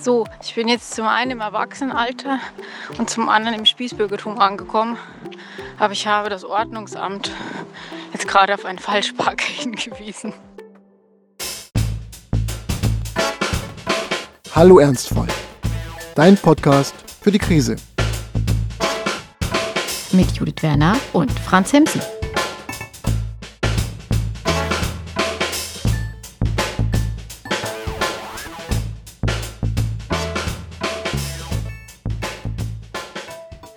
[0.00, 2.38] So, ich bin jetzt zum einen im Erwachsenenalter
[2.98, 4.98] und zum anderen im Spießbürgertum angekommen.
[5.78, 7.30] Aber ich habe das Ordnungsamt
[8.12, 10.32] jetzt gerade auf einen Falschparker hingewiesen.
[14.54, 15.28] Hallo Ernstfall.
[16.14, 17.76] Dein Podcast für die Krise.
[20.12, 22.00] Mit Judith Werner und Franz Hemsen.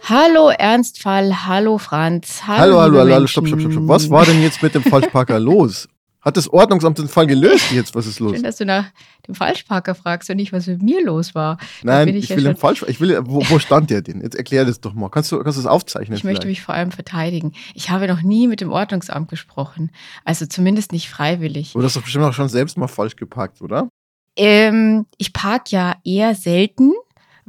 [0.09, 2.41] Hallo Ernstfall, hallo Franz.
[2.47, 3.87] Hallo, hallo, hallo, hallo, stopp, stopp, stopp, stopp.
[3.87, 5.87] Was war denn jetzt mit dem Falschparker los?
[6.21, 7.93] Hat das Ordnungsamt den Fall gelöst jetzt?
[7.93, 8.33] Was ist los?
[8.33, 8.85] Schön, dass du nach
[9.27, 11.59] dem Falschparker fragst und nicht, was mit mir los war.
[11.83, 12.91] Nein, ich, ich will den Falschparker.
[12.91, 14.21] Ich will, wo, wo, stand der denn?
[14.21, 15.09] Jetzt erklär das doch mal.
[15.09, 16.15] Kannst du, kannst du das aufzeichnen?
[16.15, 16.37] Ich vielleicht?
[16.37, 17.53] möchte mich vor allem verteidigen.
[17.75, 19.91] Ich habe noch nie mit dem Ordnungsamt gesprochen.
[20.25, 21.73] Also zumindest nicht freiwillig.
[21.73, 23.87] Du hast doch bestimmt auch schon selbst mal falsch geparkt, oder?
[24.35, 26.93] Ähm, ich parke ja eher selten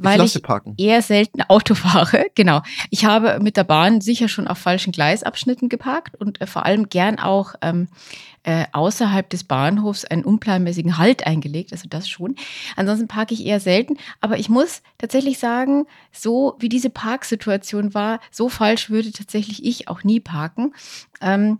[0.03, 0.75] weil ich, parken.
[0.77, 2.25] eher selten Auto fahre.
[2.35, 2.61] Genau.
[2.89, 6.89] Ich habe mit der Bahn sicher schon auf falschen Gleisabschnitten geparkt und äh, vor allem
[6.89, 7.87] gern auch ähm,
[8.43, 11.71] äh, außerhalb des Bahnhofs einen unplanmäßigen Halt eingelegt.
[11.71, 12.35] Also das schon.
[12.75, 13.97] Ansonsten parke ich eher selten.
[14.19, 19.87] Aber ich muss tatsächlich sagen, so wie diese Parksituation war, so falsch würde tatsächlich ich
[19.87, 20.73] auch nie parken.
[21.21, 21.59] Ähm,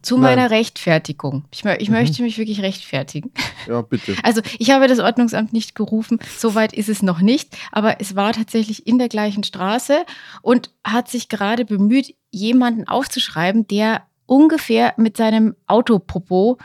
[0.00, 0.36] zu Nein.
[0.36, 1.44] meiner Rechtfertigung.
[1.50, 1.94] Ich, ich mhm.
[1.94, 3.30] möchte mich wirklich rechtfertigen.
[3.68, 4.16] Ja, bitte.
[4.22, 8.32] Also ich habe das Ordnungsamt nicht gerufen, soweit ist es noch nicht, aber es war
[8.32, 10.04] tatsächlich in der gleichen Straße
[10.42, 16.58] und hat sich gerade bemüht, jemanden aufzuschreiben, der ungefähr mit seinem Autopopo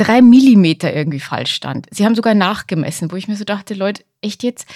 [0.00, 1.86] drei Millimeter irgendwie falsch stand.
[1.90, 4.66] Sie haben sogar nachgemessen, wo ich mir so dachte, Leute, echt jetzt?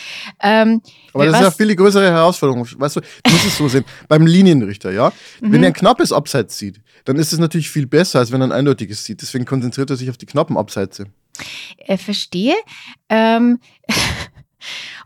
[0.42, 0.82] Ähm,
[1.14, 1.40] Aber das was?
[1.40, 2.66] ist ja viel die größere Herausforderung.
[2.76, 3.86] Weißt du, du musst es so sehen.
[4.06, 5.12] Beim Linienrichter, ja?
[5.40, 5.52] Mhm.
[5.52, 8.48] Wenn er ein knappes Abseits sieht, dann ist es natürlich viel besser, als wenn er
[8.48, 9.22] ein eindeutiges sieht.
[9.22, 11.06] Deswegen konzentriert er sich auf die knappen Abseitze.
[11.78, 12.54] Äh, verstehe.
[13.08, 13.58] Ähm,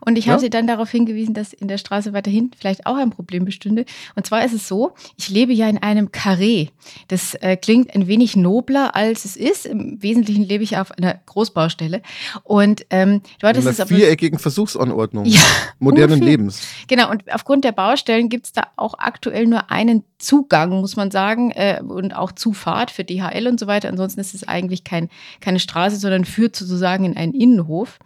[0.05, 0.33] Und ich ja?
[0.33, 3.45] habe sie dann darauf hingewiesen, dass in der Straße weiter hinten vielleicht auch ein Problem
[3.45, 3.85] bestünde.
[4.15, 6.69] Und zwar ist es so, ich lebe ja in einem Carré.
[7.07, 9.65] Das äh, klingt ein wenig nobler, als es ist.
[9.65, 12.01] Im Wesentlichen lebe ich auf einer Großbaustelle.
[12.43, 13.89] Und ähm, dort in ist es aber.
[13.89, 15.41] viereckigen Versuchsanordnung ja,
[15.79, 16.31] modernen ungefähr.
[16.31, 16.61] Lebens.
[16.87, 21.11] Genau, und aufgrund der Baustellen gibt es da auch aktuell nur einen Zugang, muss man
[21.11, 23.89] sagen, äh, und auch Zufahrt für DHL und so weiter.
[23.89, 25.09] Ansonsten ist es eigentlich kein,
[25.39, 27.99] keine Straße, sondern führt sozusagen in einen Innenhof.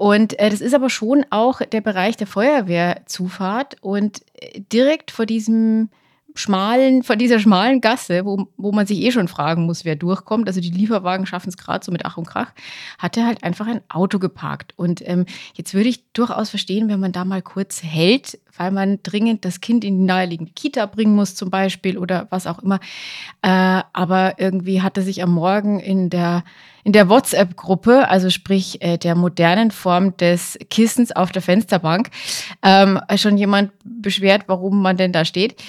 [0.00, 5.26] Und äh, das ist aber schon auch der Bereich der Feuerwehrzufahrt und äh, direkt vor
[5.26, 5.90] diesem
[6.34, 10.48] schmalen, vor dieser schmalen Gasse, wo, wo man sich eh schon fragen muss, wer durchkommt,
[10.48, 12.52] also die Lieferwagen schaffen es gerade so mit Ach und Krach,
[12.98, 14.72] hat er halt einfach ein Auto geparkt.
[14.76, 19.00] Und ähm, jetzt würde ich durchaus verstehen, wenn man da mal kurz hält, weil man
[19.02, 22.80] dringend das Kind in die naheliegende Kita bringen muss zum Beispiel oder was auch immer.
[23.42, 26.44] Äh, aber irgendwie hat er sich am Morgen in der
[26.84, 32.10] in der WhatsApp-Gruppe, also sprich äh, der modernen Form des Kissens auf der Fensterbank,
[32.62, 35.62] ähm, schon jemand beschwert, warum man denn da steht.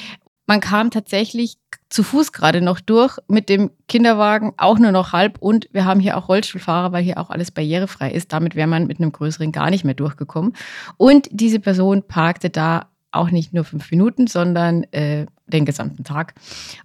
[0.47, 1.57] Man kam tatsächlich
[1.89, 5.37] zu Fuß gerade noch durch mit dem Kinderwagen, auch nur noch halb.
[5.39, 8.33] Und wir haben hier auch Rollstuhlfahrer, weil hier auch alles barrierefrei ist.
[8.33, 10.53] Damit wäre man mit einem größeren gar nicht mehr durchgekommen.
[10.97, 16.33] Und diese Person parkte da auch nicht nur fünf Minuten, sondern äh, den gesamten Tag.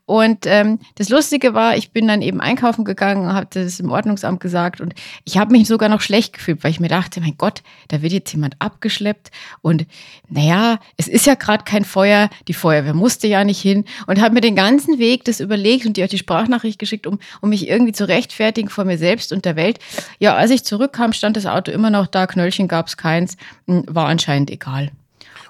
[0.05, 4.41] Und ähm, das Lustige war, ich bin dann eben einkaufen gegangen, habe das im Ordnungsamt
[4.41, 4.95] gesagt und
[5.25, 8.13] ich habe mich sogar noch schlecht gefühlt, weil ich mir dachte, mein Gott, da wird
[8.13, 9.31] jetzt jemand abgeschleppt
[9.63, 9.87] und
[10.29, 14.35] naja, es ist ja gerade kein Feuer, die Feuerwehr musste ja nicht hin und habe
[14.35, 17.69] mir den ganzen Weg das überlegt und dir auch die Sprachnachricht geschickt, um, um mich
[17.69, 19.79] irgendwie zu rechtfertigen vor mir selbst und der Welt.
[20.19, 23.85] Ja, als ich zurückkam, stand das Auto immer noch da, Knöllchen gab es keins, hm,
[23.87, 24.91] war anscheinend egal.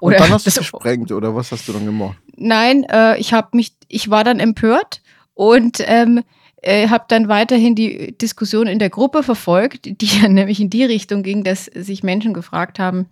[0.00, 2.16] Oder und dann hast du gesprengt oder was hast du dann gemacht?
[2.36, 5.02] Nein, äh, ich habe mich, ich war dann empört
[5.34, 6.22] und ähm,
[6.62, 10.84] äh, habe dann weiterhin die Diskussion in der Gruppe verfolgt, die ja nämlich in die
[10.84, 13.06] Richtung ging, dass sich Menschen gefragt haben,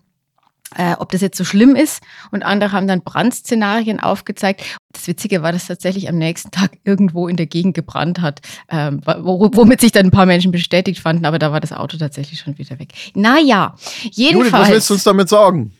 [0.76, 2.02] äh, ob das jetzt so schlimm ist.
[2.30, 4.62] Und andere haben dann Brandszenarien aufgezeigt.
[4.92, 8.40] Das Witzige war, dass tatsächlich am nächsten Tag irgendwo in der Gegend gebrannt hat,
[8.70, 12.40] ähm, womit sich dann ein paar Menschen bestätigt fanden, aber da war das Auto tatsächlich
[12.40, 12.92] schon wieder weg.
[13.14, 13.74] Naja,
[14.10, 14.46] jedenfalls.
[14.46, 15.72] Judith, was willst du uns damit sagen?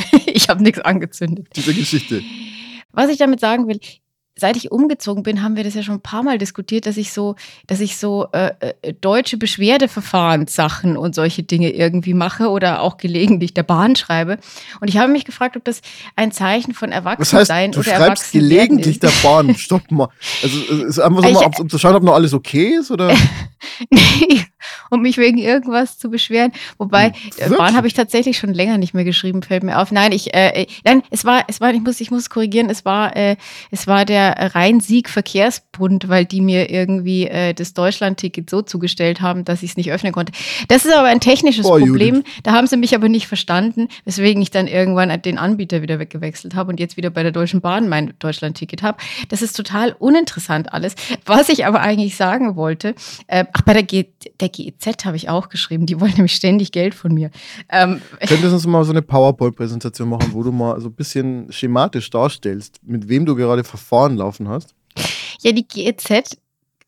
[0.26, 1.48] ich habe nichts angezündet.
[1.56, 2.22] Diese Geschichte.
[2.92, 3.80] Was ich damit sagen will,
[4.38, 7.12] seit ich umgezogen bin, haben wir das ja schon ein paar Mal diskutiert, dass ich
[7.12, 7.34] so,
[7.66, 13.54] dass ich so äh, äh, deutsche Beschwerdeverfahrenssachen und solche Dinge irgendwie mache oder auch gelegentlich
[13.54, 14.38] der Bahn schreibe.
[14.80, 15.80] Und ich habe mich gefragt, ob das
[16.14, 19.54] ein Zeichen von Erwachsensein das heißt, du schreibst gelegentlich der Bahn.
[19.56, 20.08] Stopp mal.
[20.42, 23.14] Also es ist einfach so, mal, um zu schauen, ob noch alles okay ist oder?
[23.90, 24.44] nee,
[24.90, 26.52] um mich wegen irgendwas zu beschweren.
[26.78, 29.90] Wobei, hm, Bahn habe ich tatsächlich schon länger nicht mehr geschrieben, fällt mir auf.
[29.90, 32.84] Nein, ich, äh, äh, nein, es war, es war, ich muss, ich muss korrigieren, es
[32.84, 33.36] war, äh,
[33.70, 39.44] es war der der Rhein-Sieg-Verkehrsbund, weil die mir irgendwie äh, das Deutschland-Ticket so zugestellt haben,
[39.44, 40.32] dass ich es nicht öffnen konnte.
[40.68, 42.16] Das ist aber ein technisches Boah, Problem.
[42.16, 42.32] Judith.
[42.42, 46.54] Da haben sie mich aber nicht verstanden, weswegen ich dann irgendwann den Anbieter wieder weggewechselt
[46.54, 48.98] habe und jetzt wieder bei der Deutschen Bahn mein Deutschland-Ticket habe.
[49.28, 50.94] Das ist total uninteressant alles.
[51.24, 52.94] Was ich aber eigentlich sagen wollte,
[53.26, 54.06] äh, ach, bei der, G
[54.40, 57.30] der GEZ habe ich auch geschrieben, die wollen nämlich ständig Geld von mir.
[57.68, 61.50] Ähm, Könntest du uns mal so eine PowerPoint-Präsentation machen, wo du mal so ein bisschen
[61.50, 64.74] schematisch darstellst, mit wem du gerade Verfahren laufen hast?
[65.40, 66.36] Ja, die GEZ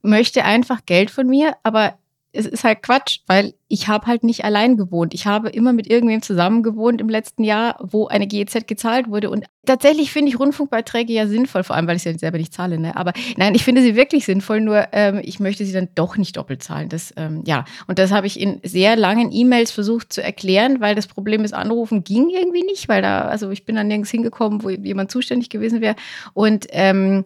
[0.02, 1.98] möchte einfach Geld von mir, aber
[2.32, 5.14] es ist halt Quatsch, weil ich habe halt nicht allein gewohnt.
[5.14, 9.30] Ich habe immer mit irgendwem zusammen gewohnt im letzten Jahr, wo eine GEZ gezahlt wurde.
[9.30, 12.52] Und tatsächlich finde ich Rundfunkbeiträge ja sinnvoll, vor allem weil ich sie ja selber nicht
[12.52, 12.78] zahle.
[12.78, 12.96] Ne?
[12.96, 16.36] Aber nein, ich finde sie wirklich sinnvoll, nur ähm, ich möchte sie dann doch nicht
[16.36, 16.88] doppelt zahlen.
[16.88, 20.94] Das, ähm, ja, und das habe ich in sehr langen E-Mails versucht zu erklären, weil
[20.94, 24.62] das Problem ist, Anrufen ging irgendwie nicht, weil da, also ich bin dann nirgends hingekommen,
[24.62, 25.96] wo jemand zuständig gewesen wäre.
[26.32, 27.22] Und ähm, äh,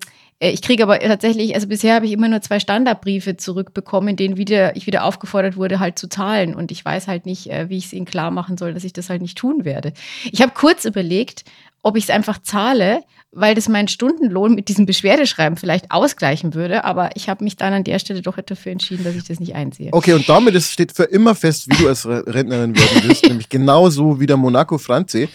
[0.53, 4.37] ich kriege aber tatsächlich, also bisher habe ich immer nur zwei Standardbriefe zurückbekommen, in denen
[4.37, 6.55] wieder, ich wieder aufgefordert wurde, halt zu zahlen.
[6.55, 8.93] Und ich weiß halt nicht, äh, wie ich es ihnen klar machen soll, dass ich
[8.93, 9.93] das halt nicht tun werde.
[10.31, 11.45] Ich habe kurz überlegt,
[11.85, 16.85] ob ich es einfach zahle, weil das meinen Stundenlohn mit diesem Beschwerdeschreiben vielleicht ausgleichen würde.
[16.85, 19.55] Aber ich habe mich dann an der Stelle doch dafür entschieden, dass ich das nicht
[19.55, 19.91] einsehe.
[19.93, 23.49] Okay, und damit ist, steht für immer fest, wie du als Rentnerin werden willst, nämlich
[23.49, 25.29] genauso wie der Monaco Franzi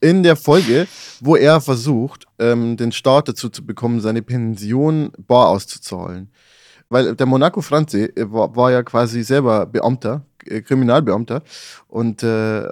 [0.00, 0.86] in der Folge,
[1.20, 6.30] wo er versucht, ähm, den Staat dazu zu bekommen, seine Pension bar auszuzahlen.
[6.88, 11.42] Weil der Monaco Franzi äh, war, war ja quasi selber Beamter, Kriminalbeamter
[11.88, 12.64] und äh,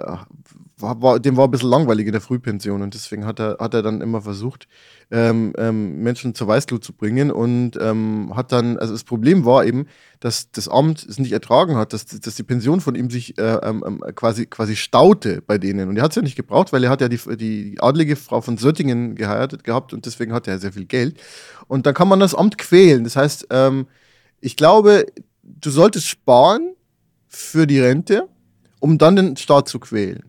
[0.81, 3.73] war, war, dem war ein bisschen langweilig in der Frühpension und deswegen hat er, hat
[3.73, 4.67] er dann immer versucht,
[5.11, 9.65] ähm, ähm, Menschen zur Weißglut zu bringen und ähm, hat dann, also das Problem war
[9.65, 9.87] eben,
[10.19, 13.59] dass das Amt es nicht ertragen hat, dass, dass die Pension von ihm sich äh,
[13.63, 15.89] ähm, ähm, quasi, quasi staute bei denen.
[15.89, 18.41] Und er hat es ja nicht gebraucht, weil er hat ja die, die adlige Frau
[18.41, 21.19] von Söttingen geheiratet gehabt und deswegen hat er sehr viel Geld.
[21.67, 23.87] Und dann kann man das Amt quälen, das heißt, ähm,
[24.41, 25.05] ich glaube,
[25.43, 26.73] du solltest sparen
[27.27, 28.27] für die Rente,
[28.79, 30.28] um dann den Staat zu quälen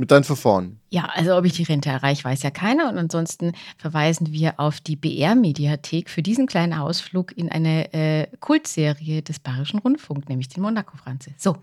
[0.00, 0.80] mit deinen Verfahren?
[0.88, 2.88] Ja, also ob ich die Rente erreiche, weiß ja keiner.
[2.88, 9.20] Und ansonsten verweisen wir auf die BR-Mediathek für diesen kleinen Ausflug in eine äh, Kultserie
[9.20, 11.34] des Bayerischen Rundfunk, nämlich den Monaco-Franze.
[11.36, 11.58] So.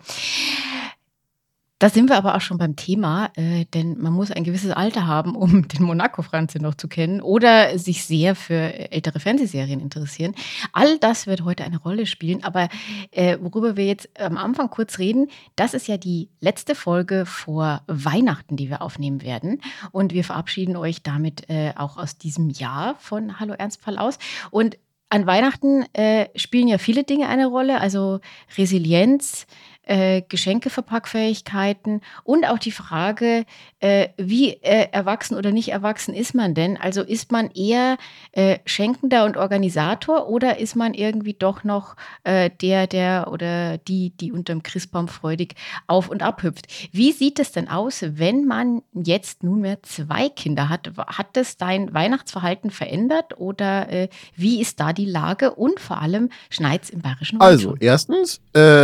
[1.80, 5.06] Da sind wir aber auch schon beim Thema, äh, denn man muss ein gewisses Alter
[5.06, 10.34] haben, um den Monaco-Franze noch zu kennen oder sich sehr für ältere Fernsehserien interessieren.
[10.74, 12.70] All das wird heute eine Rolle spielen, aber
[13.12, 17.84] äh, worüber wir jetzt am Anfang kurz reden, das ist ja die letzte Folge vor
[17.86, 19.62] Weihnachten, die wir aufnehmen werden.
[19.92, 24.18] Und wir verabschieden euch damit äh, auch aus diesem Jahr von Hallo Ernstfall aus.
[24.50, 24.80] Und
[25.10, 28.20] an Weihnachten äh, spielen ja viele Dinge eine Rolle, also
[28.58, 29.48] Resilienz,
[29.88, 33.46] äh, Geschenkeverpackfähigkeiten und auch die Frage,
[33.80, 36.78] äh, wie äh, erwachsen oder nicht erwachsen ist man denn?
[36.78, 37.98] Also ist man eher
[38.34, 44.10] äh, Schenkender und Organisator oder ist man irgendwie doch noch äh, der, der oder die,
[44.12, 45.56] die unterm Christbaum freudig
[45.88, 46.68] auf und ab hüpft?
[46.92, 50.92] Wie sieht es denn aus, wenn man jetzt nunmehr zwei Kinder hat?
[50.98, 56.30] Hat das dein Weihnachtsverhalten verändert oder äh, wie ist da die Lage und vor allem
[56.50, 58.42] schneit es im Bayerischen Wald Also, erstens,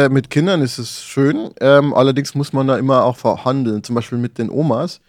[0.09, 1.51] mit Kindern ist es schön.
[1.61, 5.01] Ähm, allerdings muss man da immer auch verhandeln, zum Beispiel mit den Omas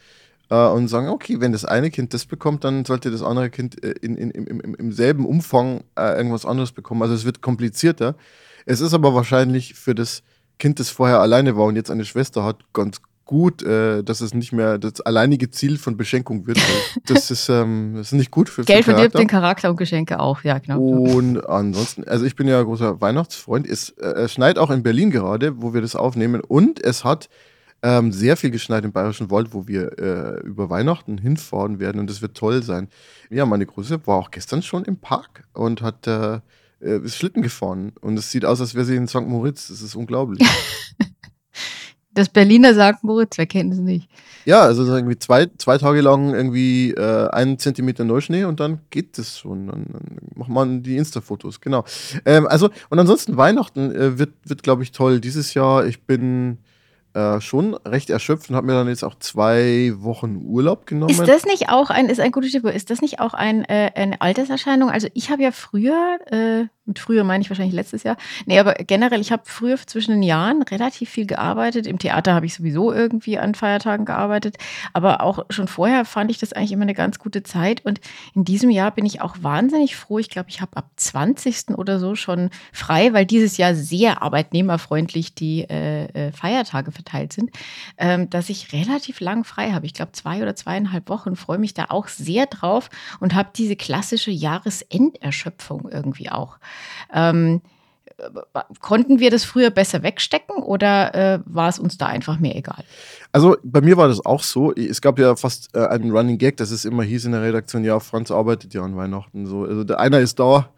[0.50, 3.82] äh, und sagen, okay, wenn das eine Kind das bekommt, dann sollte das andere Kind
[3.82, 7.02] äh, in, in, im, im, im selben Umfang äh, irgendwas anderes bekommen.
[7.02, 8.14] Also es wird komplizierter.
[8.66, 10.22] Es ist aber wahrscheinlich für das
[10.58, 14.34] Kind, das vorher alleine war und jetzt eine Schwester hat, ganz gut, äh, dass es
[14.34, 16.58] nicht mehr das alleinige Ziel von Beschenkung wird.
[17.06, 20.42] Das ist, ähm, das ist nicht gut für Geld verdirbt den Charakter und Geschenke auch,
[20.42, 20.80] ja, genau.
[20.80, 23.66] Und ansonsten, also ich bin ja großer Weihnachtsfreund.
[23.66, 26.40] Es, äh, schneit auch in Berlin gerade, wo wir das aufnehmen.
[26.40, 27.28] Und es hat
[27.82, 32.00] ähm, sehr viel geschneit im Bayerischen Wald, wo wir äh, über Weihnachten hinfahren werden.
[32.00, 32.88] Und das wird toll sein.
[33.28, 36.36] Ja, meine Große war auch gestern schon im Park und hat äh,
[36.80, 37.92] äh ist Schlitten gefahren.
[38.00, 39.26] Und es sieht aus, als wäre sie in St.
[39.26, 39.68] Moritz.
[39.68, 40.40] Das ist unglaublich.
[42.14, 44.08] Das Berliner sagt Moritz, wer kennt es nicht?
[44.44, 49.18] Ja, also irgendwie zwei, zwei Tage lang irgendwie äh, einen Zentimeter Neuschnee und dann geht
[49.18, 49.66] das schon.
[49.66, 51.84] Dann, dann macht man die Insta-Fotos, genau.
[52.24, 55.20] Ähm, also, und ansonsten Weihnachten äh, wird, wird glaube ich, toll.
[55.20, 56.58] Dieses Jahr, ich bin
[57.14, 61.10] äh, schon recht erschöpft und habe mir dann jetzt auch zwei Wochen Urlaub genommen.
[61.10, 63.92] Ist das nicht auch ein, ist ein gutes Stichwort, ist das nicht auch ein, äh,
[63.94, 64.90] eine Alterserscheinung?
[64.90, 68.18] Also ich habe ja früher, äh, Mit früher meine ich wahrscheinlich letztes Jahr.
[68.44, 71.86] Nee, aber generell, ich habe früher zwischen den Jahren relativ viel gearbeitet.
[71.86, 74.58] Im Theater habe ich sowieso irgendwie an Feiertagen gearbeitet.
[74.92, 77.86] Aber auch schon vorher fand ich das eigentlich immer eine ganz gute Zeit.
[77.86, 78.00] Und
[78.34, 80.18] in diesem Jahr bin ich auch wahnsinnig froh.
[80.18, 81.70] Ich glaube, ich habe ab 20.
[81.78, 87.50] oder so schon frei, weil dieses Jahr sehr arbeitnehmerfreundlich die äh, äh, Feiertage verteilt sind,
[87.96, 89.86] ähm, dass ich relativ lang frei habe.
[89.86, 91.34] Ich glaube, zwei oder zweieinhalb Wochen.
[91.34, 96.58] Freue mich da auch sehr drauf und habe diese klassische Jahresenderschöpfung irgendwie auch.
[97.12, 97.60] Ähm,
[98.80, 102.84] konnten wir das früher besser wegstecken oder äh, war es uns da einfach mehr egal?
[103.32, 104.72] Also bei mir war das auch so.
[104.72, 107.84] Es gab ja fast äh, einen Running Gag, dass es immer hieß in der Redaktion,
[107.84, 109.46] ja, Franz arbeitet ja an Weihnachten.
[109.46, 109.64] So.
[109.64, 110.70] Also der einer ist da,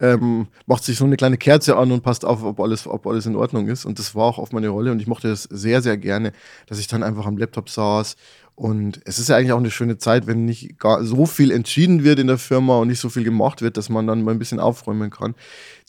[0.00, 3.26] ähm, macht sich so eine kleine Kerze an und passt auf, ob alles, ob alles
[3.26, 3.84] in Ordnung ist.
[3.84, 6.32] Und das war auch auf meine Rolle und ich mochte das sehr, sehr gerne,
[6.66, 8.16] dass ich dann einfach am Laptop saß
[8.60, 12.04] und es ist ja eigentlich auch eine schöne Zeit, wenn nicht gar so viel entschieden
[12.04, 14.38] wird in der Firma und nicht so viel gemacht wird, dass man dann mal ein
[14.38, 15.34] bisschen aufräumen kann.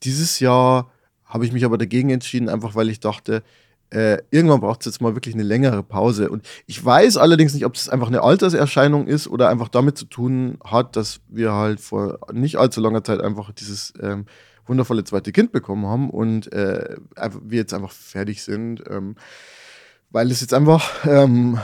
[0.03, 0.89] Dieses Jahr
[1.25, 3.43] habe ich mich aber dagegen entschieden, einfach weil ich dachte,
[3.89, 6.29] äh, irgendwann braucht es jetzt mal wirklich eine längere Pause.
[6.29, 10.05] Und ich weiß allerdings nicht, ob es einfach eine Alterserscheinung ist oder einfach damit zu
[10.05, 14.27] tun hat, dass wir halt vor nicht allzu langer Zeit einfach dieses ähm,
[14.65, 16.95] wundervolle zweite Kind bekommen haben und äh,
[17.43, 18.81] wir jetzt einfach fertig sind.
[18.89, 19.17] Ähm,
[20.09, 21.59] weil es jetzt einfach ähm,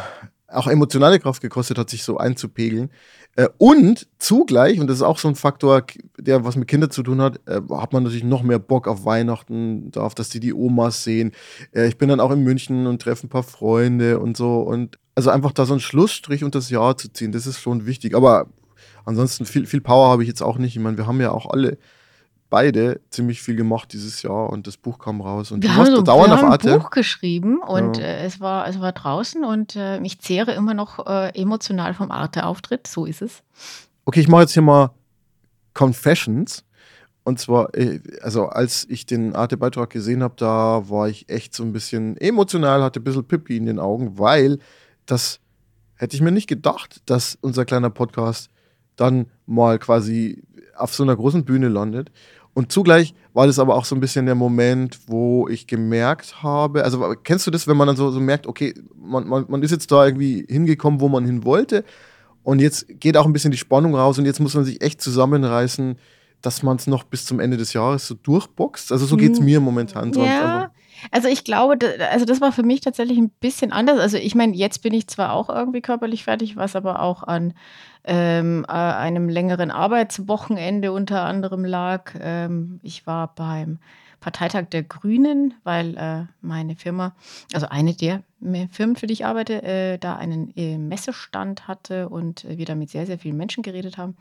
[0.48, 2.90] auch emotionale Kraft gekostet hat, sich so einzupegeln.
[3.36, 5.84] Äh, und zugleich, und das ist auch so ein Faktor,
[6.18, 9.06] der was mit Kindern zu tun hat, äh, hat man natürlich noch mehr Bock auf
[9.06, 11.34] Weihnachten, darauf, dass die die Omas sehen.
[11.72, 14.62] Äh, ich bin dann auch in München und treffe ein paar Freunde und so.
[14.62, 17.86] Und also einfach da so einen Schlussstrich unter das Jahr zu ziehen, das ist schon
[17.86, 18.16] wichtig.
[18.16, 18.48] Aber
[19.06, 20.76] ansonsten viel, viel Power habe ich jetzt auch nicht.
[20.76, 21.78] Ich meine, wir haben ja auch alle
[22.50, 25.52] beide ziemlich viel gemacht dieses Jahr und das Buch kam raus.
[25.52, 28.04] Und wir haben, so, dauernd wir haben ein Buch geschrieben und ja.
[28.04, 32.12] äh, es, war, es war draußen und äh, ich zehre immer noch äh, emotional vom
[32.12, 32.88] Arte-Auftritt.
[32.88, 33.44] So ist es.
[34.06, 34.92] Okay, ich mache jetzt hier mal
[35.74, 36.64] Confessions.
[37.24, 41.64] Und zwar, äh, also als ich den Arte-Beitrag gesehen habe, da war ich echt so
[41.64, 44.60] ein bisschen emotional, hatte ein bisschen Pippi in den Augen, weil
[45.06, 45.42] das
[45.96, 48.50] hätte ich mir nicht gedacht, dass unser kleiner Podcast
[48.96, 50.42] dann mal quasi
[50.78, 52.12] auf so einer großen Bühne landet.
[52.58, 56.84] Und zugleich war das aber auch so ein bisschen der Moment, wo ich gemerkt habe,
[56.84, 59.70] also kennst du das, wenn man dann so, so merkt, okay, man, man, man ist
[59.70, 61.84] jetzt da irgendwie hingekommen, wo man hin wollte
[62.42, 65.02] und jetzt geht auch ein bisschen die Spannung raus und jetzt muss man sich echt
[65.02, 66.00] zusammenreißen,
[66.42, 68.92] dass man es noch bis zum Ende des Jahres so durchboxt.
[68.92, 69.46] Also so geht es hm.
[69.46, 70.12] mir momentan.
[70.14, 70.72] Ja,
[71.12, 71.78] also ich glaube,
[72.12, 74.00] also das war für mich tatsächlich ein bisschen anders.
[74.00, 77.54] Also ich meine, jetzt bin ich zwar auch irgendwie körperlich fertig, was aber auch an
[78.04, 82.14] ähm, äh, einem längeren Arbeitswochenende unter anderem lag.
[82.20, 83.80] Ähm, ich war beim
[84.20, 87.16] Parteitag der Grünen, weil äh, meine Firma,
[87.54, 88.24] also eine der
[88.72, 92.92] Firmen, für die ich arbeite, äh, da einen äh, Messestand hatte und wir da mit
[92.92, 94.16] sehr, sehr vielen Menschen geredet haben.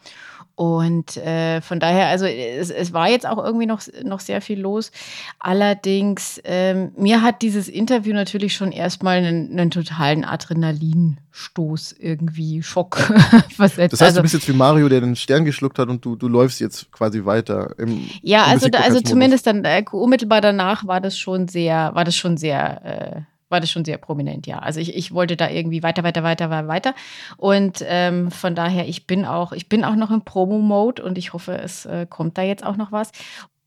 [0.55, 4.59] Und äh, von daher, also es, es, war jetzt auch irgendwie noch, noch sehr viel
[4.59, 4.91] los.
[5.39, 12.97] Allerdings, ähm, mir hat dieses Interview natürlich schon erstmal einen, einen totalen Adrenalinstoß irgendwie, Schock
[13.55, 13.93] versetzt.
[13.93, 16.17] Das heißt, also, du bist jetzt wie Mario, der den Stern geschluckt hat und du,
[16.17, 17.75] du läufst jetzt quasi weiter.
[17.79, 22.05] Im, ja, also, da, also zumindest dann äh, unmittelbar danach war das schon sehr, war
[22.05, 24.59] das schon sehr äh, war das schon sehr prominent, ja.
[24.59, 26.95] Also ich, ich wollte da irgendwie weiter, weiter, weiter, weiter.
[27.37, 31.33] Und ähm, von daher, ich bin auch, ich bin auch noch im Promo-Mode und ich
[31.33, 33.13] hoffe, es äh, kommt da jetzt auch noch was.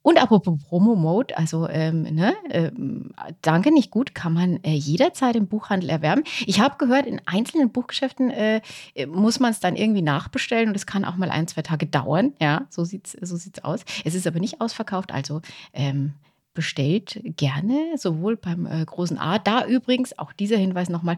[0.02, 5.48] Und apropos Promo-Mode, also ähm, ne, ähm, danke nicht gut, kann man äh, jederzeit im
[5.48, 6.24] Buchhandel erwerben.
[6.46, 8.62] Ich habe gehört, in einzelnen Buchgeschäften äh,
[9.08, 12.34] muss man es dann irgendwie nachbestellen und es kann auch mal ein, zwei Tage dauern.
[12.40, 13.82] Ja, so sieht es so sieht's aus.
[14.06, 15.42] Es ist aber nicht ausverkauft, also
[15.74, 16.14] ähm,
[16.54, 19.40] bestellt gerne, sowohl beim äh, großen A.
[19.40, 21.18] Da übrigens, auch dieser Hinweis nochmal,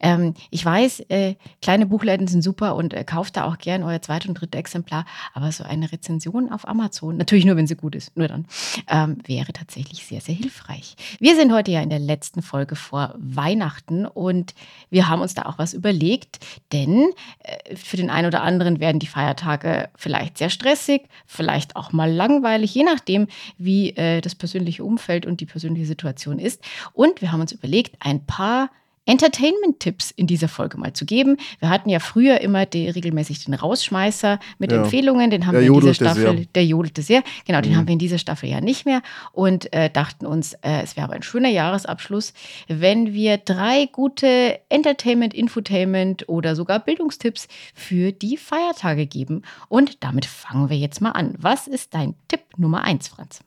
[0.00, 4.02] ähm, ich weiß, äh, kleine Buchläden sind super und äh, kauft da auch gern euer
[4.02, 7.94] zweites und drittes Exemplar, aber so eine Rezension auf Amazon, natürlich nur, wenn sie gut
[7.94, 8.46] ist, nur dann,
[8.88, 10.96] ähm, wäre tatsächlich sehr, sehr hilfreich.
[11.18, 14.54] Wir sind heute ja in der letzten Folge vor Weihnachten und
[14.90, 16.38] wir haben uns da auch was überlegt,
[16.72, 17.10] denn
[17.40, 22.10] äh, für den einen oder anderen werden die Feiertage vielleicht sehr stressig, vielleicht auch mal
[22.10, 26.62] langweilig, je nachdem, wie äh, das persönliche persönliche Umfeld und die persönliche Situation ist.
[26.92, 28.70] Und wir haben uns überlegt, ein paar
[29.06, 31.38] Entertainment-Tipps in dieser Folge mal zu geben.
[31.58, 34.82] Wir hatten ja früher immer die, regelmäßig den Rausschmeißer mit ja.
[34.82, 36.46] Empfehlungen, den haben der wir in dieser Staffel, sehr.
[36.54, 37.76] der jodelte sehr, genau, den mhm.
[37.76, 41.06] haben wir in dieser Staffel ja nicht mehr und äh, dachten uns, äh, es wäre
[41.06, 42.34] aber ein schöner Jahresabschluss,
[42.68, 49.42] wenn wir drei gute Entertainment, Infotainment oder sogar Bildungstipps für die Feiertage geben.
[49.68, 51.34] Und damit fangen wir jetzt mal an.
[51.38, 53.40] Was ist dein Tipp Nummer eins, Franz?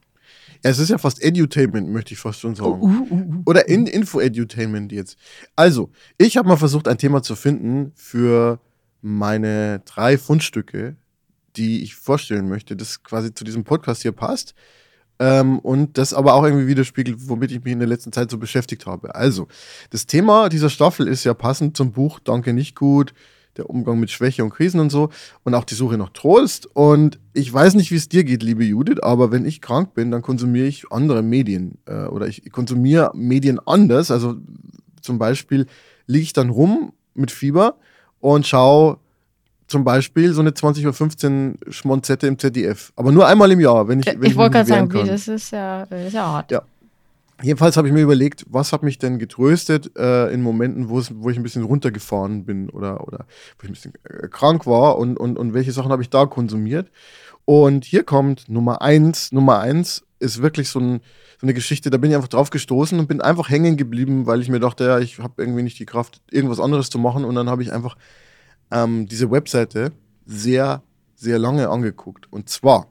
[0.66, 2.82] Es ist ja fast Edutainment, möchte ich fast schon sagen.
[2.82, 5.18] Uh, uh, uh, Oder in Info-Edutainment jetzt.
[5.58, 8.60] Also, ich habe mal versucht, ein Thema zu finden für
[9.02, 10.96] meine drei Fundstücke,
[11.58, 14.56] die ich vorstellen möchte, das quasi zu diesem Podcast hier passt.
[15.20, 18.38] Ähm, und das aber auch irgendwie widerspiegelt, womit ich mich in der letzten Zeit so
[18.38, 19.14] beschäftigt habe.
[19.14, 19.50] Also,
[19.90, 23.14] das Thema dieser Staffel ist ja passend zum Buch Danke nicht gut,
[23.58, 25.10] der Umgang mit Schwäche und Krisen und so
[25.44, 26.68] und auch die Suche nach Trost.
[26.74, 30.12] Und ich weiß nicht, wie es dir geht, liebe Judith, aber wenn ich krank bin,
[30.12, 34.12] dann konsumiere ich andere Medien äh, oder ich konsumiere Medien anders.
[34.12, 34.36] Also
[35.02, 35.68] zum Beispiel
[36.08, 37.76] liege ich dann rum mit Fieber
[38.20, 38.98] und schaue
[39.68, 42.92] zum Beispiel so eine 20.15 Uhr Schmonzette im ZDF.
[42.96, 45.08] Aber nur einmal im Jahr, wenn ich wenn Ich ich wollte gerade sagen, wehren wie,
[45.08, 45.16] kann.
[45.16, 46.52] das ist ja, das ist ja hart.
[46.52, 46.62] Ja.
[47.44, 51.38] Jedenfalls habe ich mir überlegt, was hat mich denn getröstet äh, in Momenten, wo, ich
[51.38, 53.26] ein bisschen runtergefahren bin oder, oder
[53.58, 56.26] wo ich ein bisschen äh, krank war und, und, und welche Sachen habe ich da
[56.26, 56.90] konsumiert.
[57.44, 59.34] Und hier kommt Nummer eins.
[59.34, 61.02] Nummer eins ist wirklich so, ein,
[61.40, 64.42] so eine Geschichte, da bin ich einfach drauf gestoßen und bin einfach hängen geblieben, weil
[64.42, 67.26] ich mir dachte, ja, ich habe irgendwie nicht die Kraft, irgendwas anderes zu machen.
[67.26, 67.98] Und dann habe ich einfach
[68.72, 69.92] ähm, diese Webseite
[70.26, 70.82] sehr,
[71.16, 72.32] sehr lange angeguckt.
[72.32, 72.88] Und zwar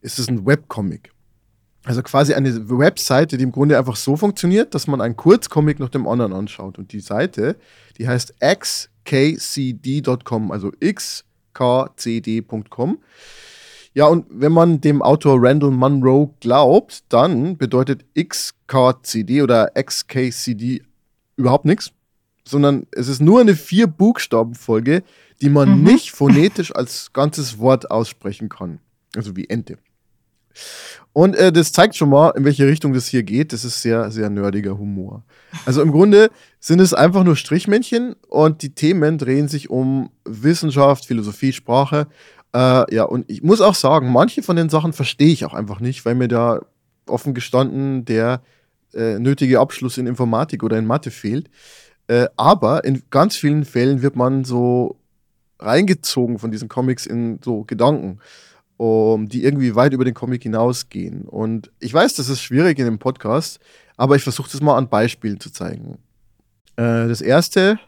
[0.00, 1.11] ist es ein Webcomic.
[1.84, 5.88] Also quasi eine Webseite, die im Grunde einfach so funktioniert, dass man einen Kurzcomic nach
[5.88, 6.78] dem anderen anschaut.
[6.78, 7.56] Und die Seite,
[7.98, 8.34] die heißt
[9.04, 10.70] xkcd.com, also
[11.54, 12.98] xkcd.com.
[13.94, 20.82] Ja, und wenn man dem Autor Randall Munro glaubt, dann bedeutet XKCD oder XKCD
[21.36, 21.90] überhaupt nichts,
[22.46, 25.02] sondern es ist nur eine vier Buchstabenfolge,
[25.42, 25.84] die man Mhm.
[25.84, 28.78] nicht phonetisch als ganzes Wort aussprechen kann.
[29.14, 29.76] Also wie Ente.
[31.12, 33.52] Und äh, das zeigt schon mal, in welche Richtung das hier geht.
[33.52, 35.24] Das ist sehr, sehr nerdiger Humor.
[35.66, 41.04] Also im Grunde sind es einfach nur Strichmännchen und die Themen drehen sich um Wissenschaft,
[41.04, 42.06] Philosophie, Sprache.
[42.54, 45.80] Äh, ja, und ich muss auch sagen, manche von den Sachen verstehe ich auch einfach
[45.80, 46.60] nicht, weil mir da
[47.06, 48.40] offen gestanden der
[48.94, 51.50] äh, nötige Abschluss in Informatik oder in Mathe fehlt.
[52.08, 54.96] Äh, aber in ganz vielen Fällen wird man so
[55.58, 58.18] reingezogen von diesen Comics in so Gedanken
[58.82, 61.22] um, die irgendwie weit über den Comic hinausgehen.
[61.22, 63.60] Und ich weiß, das ist schwierig in dem Podcast,
[63.96, 65.98] aber ich versuche das mal an Beispielen zu zeigen.
[66.74, 67.78] Äh, das erste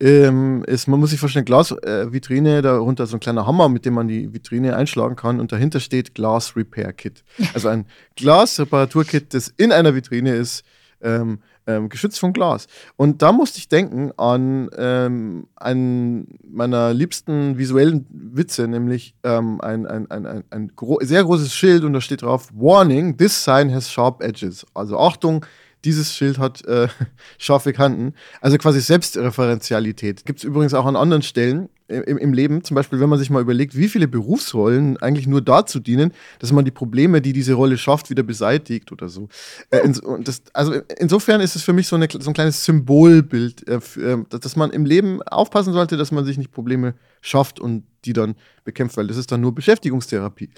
[0.00, 3.94] ähm, ist, man muss sich vorstellen, Glasvitrine, äh, darunter so ein kleiner Hammer, mit dem
[3.94, 7.22] man die Vitrine einschlagen kann und dahinter steht Glass Repair Kit.
[7.54, 10.64] Also ein Glasreparaturkit, das in einer Vitrine ist,
[11.00, 11.38] ähm,
[11.70, 12.66] ähm, geschützt von Glas.
[12.96, 19.86] Und da musste ich denken an ähm, einen meiner liebsten visuellen Witze, nämlich ähm, ein,
[19.86, 23.72] ein, ein, ein, ein gro sehr großes Schild und da steht drauf: Warning, this sign
[23.72, 24.66] has sharp edges.
[24.74, 25.44] Also Achtung,
[25.84, 26.88] dieses Schild hat äh,
[27.38, 28.14] scharfe Kanten.
[28.40, 30.26] Also quasi Selbstreferenzialität.
[30.26, 32.64] Gibt es übrigens auch an anderen Stellen im, im Leben.
[32.64, 36.52] Zum Beispiel, wenn man sich mal überlegt, wie viele Berufsrollen eigentlich nur dazu dienen, dass
[36.52, 39.28] man die Probleme, die diese Rolle schafft, wieder beseitigt oder so.
[39.70, 42.64] Äh, in, und das, also insofern ist es für mich so, eine, so ein kleines
[42.64, 46.94] Symbolbild, äh, für, äh, dass man im Leben aufpassen sollte, dass man sich nicht Probleme
[47.20, 50.50] schafft und die dann bekämpft, weil das ist dann nur Beschäftigungstherapie.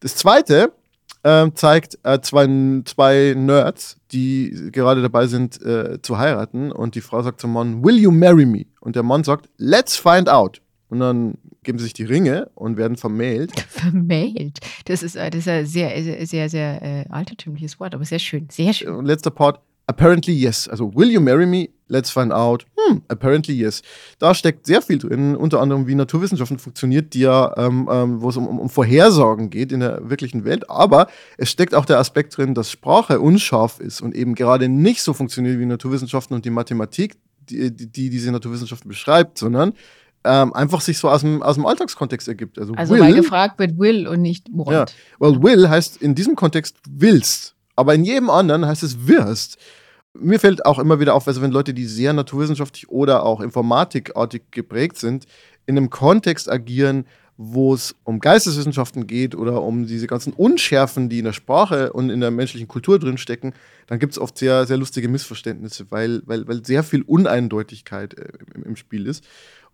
[0.00, 0.72] Das zweite
[1.24, 2.46] ähm, zeigt äh, zwei,
[2.84, 7.82] zwei Nerds, die gerade dabei sind äh, zu heiraten und die Frau sagt zum Mann,
[7.82, 8.66] Will you marry me?
[8.80, 10.60] Und der Mann sagt, Let's find out.
[10.94, 13.50] Und dann geben sie sich die Ringe und werden vermählt.
[13.68, 14.60] Vermählt.
[14.84, 18.20] Das ist, äh, das ist ein sehr, sehr, sehr, sehr äh, altertümliches Wort, aber sehr
[18.20, 18.46] schön.
[18.48, 18.94] Sehr schön.
[18.94, 20.68] Und letzter Part, apparently yes.
[20.68, 21.70] Also, will you marry me?
[21.88, 22.64] Let's find out.
[22.78, 23.82] Hm, apparently yes.
[24.20, 28.28] Da steckt sehr viel drin, unter anderem wie Naturwissenschaften funktioniert, die ja, ähm, ähm, wo
[28.28, 30.70] es um, um Vorhersagen geht in der wirklichen Welt.
[30.70, 35.02] Aber es steckt auch der Aspekt drin, dass Sprache unscharf ist und eben gerade nicht
[35.02, 37.16] so funktioniert wie Naturwissenschaften und die Mathematik,
[37.50, 39.72] die, die, die diese Naturwissenschaften beschreibt, sondern
[40.24, 42.58] ähm, einfach sich so aus dem, aus dem Alltagskontext ergibt.
[42.58, 44.70] Also, Also, will, weil gefragt wird, will und nicht want.
[44.72, 44.86] ja,
[45.18, 49.58] well, will heißt in diesem Kontext willst, aber in jedem anderen heißt es wirst.
[50.16, 54.42] Mir fällt auch immer wieder auf, also wenn Leute, die sehr naturwissenschaftlich oder auch informatikartig
[54.52, 55.26] geprägt sind,
[55.66, 57.04] in einem Kontext agieren,
[57.36, 62.10] wo es um Geisteswissenschaften geht oder um diese ganzen Unschärfen, die in der Sprache und
[62.10, 63.54] in der menschlichen Kultur drinstecken,
[63.88, 68.28] dann gibt es oft sehr, sehr lustige Missverständnisse, weil, weil, weil sehr viel Uneindeutigkeit äh,
[68.54, 69.24] im, im Spiel ist.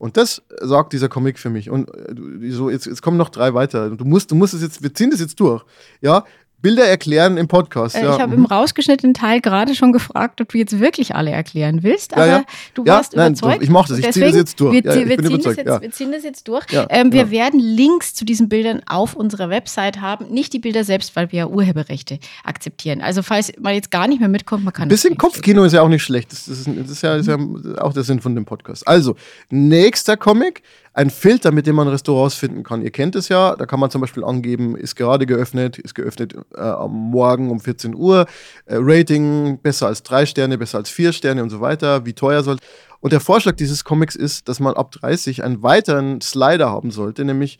[0.01, 1.69] Und das sagt dieser Comic für mich.
[1.69, 3.91] Und äh, so, jetzt, jetzt kommen noch drei weiter.
[3.91, 5.63] Du musst, du musst es jetzt, wir ziehen das jetzt durch.
[6.01, 6.25] Ja,
[6.63, 7.97] Bilder erklären im Podcast.
[7.97, 8.15] Äh, ja.
[8.15, 12.15] Ich habe im rausgeschnittenen Teil gerade schon gefragt, ob du jetzt wirklich alle erklären willst,
[12.15, 12.45] aber ja.
[12.75, 13.63] du Ja, warst nein, überzeugt.
[13.63, 14.73] ich mach das, ich zieh das jetzt durch.
[14.73, 16.67] Wir, wir, bin ziehen das jetzt, wir ziehen das jetzt durch.
[16.91, 20.27] Ähm, wir werden Links zu diesen Bildern auf unserer Website haben.
[20.29, 23.01] Nicht die Bilder selbst, weil wir ja Urheberrechte akzeptieren.
[23.01, 25.17] Also falls man jetzt gar nicht mehr mitkommt, man kann Ein bisschen.
[25.17, 26.33] Kopfkino ist ja auch nicht schlecht.
[26.33, 27.39] Das, das, ist, das ist, ja, ist ja
[27.79, 28.87] auch der Sinn von dem Podcast.
[28.87, 29.17] Also,
[29.51, 30.63] nächster Comic.
[31.01, 32.83] Ein Filter, mit dem man Restaurants finden kann.
[32.83, 33.57] Ihr kennt es ja.
[33.57, 37.59] Da kann man zum Beispiel angeben, ist gerade geöffnet, ist geöffnet äh, am Morgen um
[37.59, 38.27] 14 Uhr.
[38.67, 42.05] Äh, Rating besser als drei Sterne, besser als vier Sterne und so weiter.
[42.05, 42.59] Wie teuer soll.
[43.01, 47.25] Und der Vorschlag dieses Comics ist, dass man ab 30 einen weiteren Slider haben sollte,
[47.25, 47.59] nämlich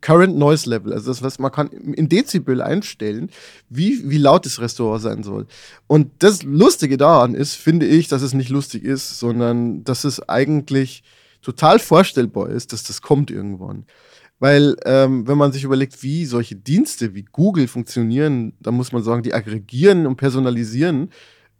[0.00, 3.30] Current Noise Level, also das, was man kann in Dezibel einstellen,
[3.68, 5.46] wie, wie laut das Restaurant sein soll.
[5.86, 10.28] Und das Lustige daran ist, finde ich, dass es nicht lustig ist, sondern dass es
[10.28, 11.04] eigentlich
[11.44, 13.86] total vorstellbar ist, dass das kommt irgendwann.
[14.40, 19.02] Weil, ähm, wenn man sich überlegt, wie solche Dienste wie Google funktionieren, dann muss man
[19.02, 21.10] sagen, die aggregieren und personalisieren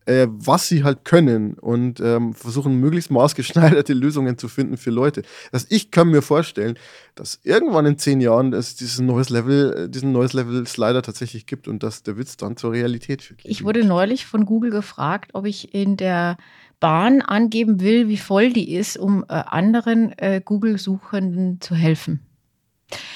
[0.07, 5.23] äh, was sie halt können und ähm, versuchen möglichst maßgeschneiderte Lösungen zu finden für Leute.
[5.53, 6.79] Dass ich kann mir vorstellen,
[7.15, 11.47] dass irgendwann in zehn Jahren es dieses neues Level, äh, diesen neues Level Slider tatsächlich
[11.47, 13.41] gibt und dass der Witz dann zur Realität wird.
[13.45, 16.37] Ich wurde neulich von Google gefragt, ob ich in der
[16.85, 22.21] Bahn angeben will, wie voll die ist, um äh, anderen äh, Google-Suchenden zu helfen.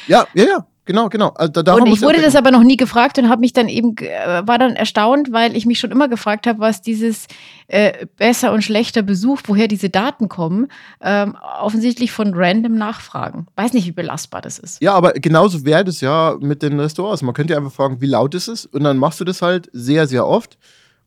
[0.06, 0.66] Ja, ja, ja.
[0.88, 1.34] Genau, genau.
[1.34, 3.94] Also da und ich wurde das aber noch nie gefragt und habe mich dann eben
[3.98, 7.26] äh, war dann erstaunt, weil ich mich schon immer gefragt habe, was dieses
[7.66, 10.68] äh, besser und schlechter Besuch, woher diese Daten kommen,
[11.02, 13.48] ähm, offensichtlich von random Nachfragen.
[13.54, 14.80] Weiß nicht, wie belastbar das ist.
[14.80, 17.20] Ja, aber genauso wäre das ja mit den Restaurants.
[17.20, 18.64] Man könnte ja einfach fragen, wie laut ist es?
[18.64, 20.56] Und dann machst du das halt sehr, sehr oft.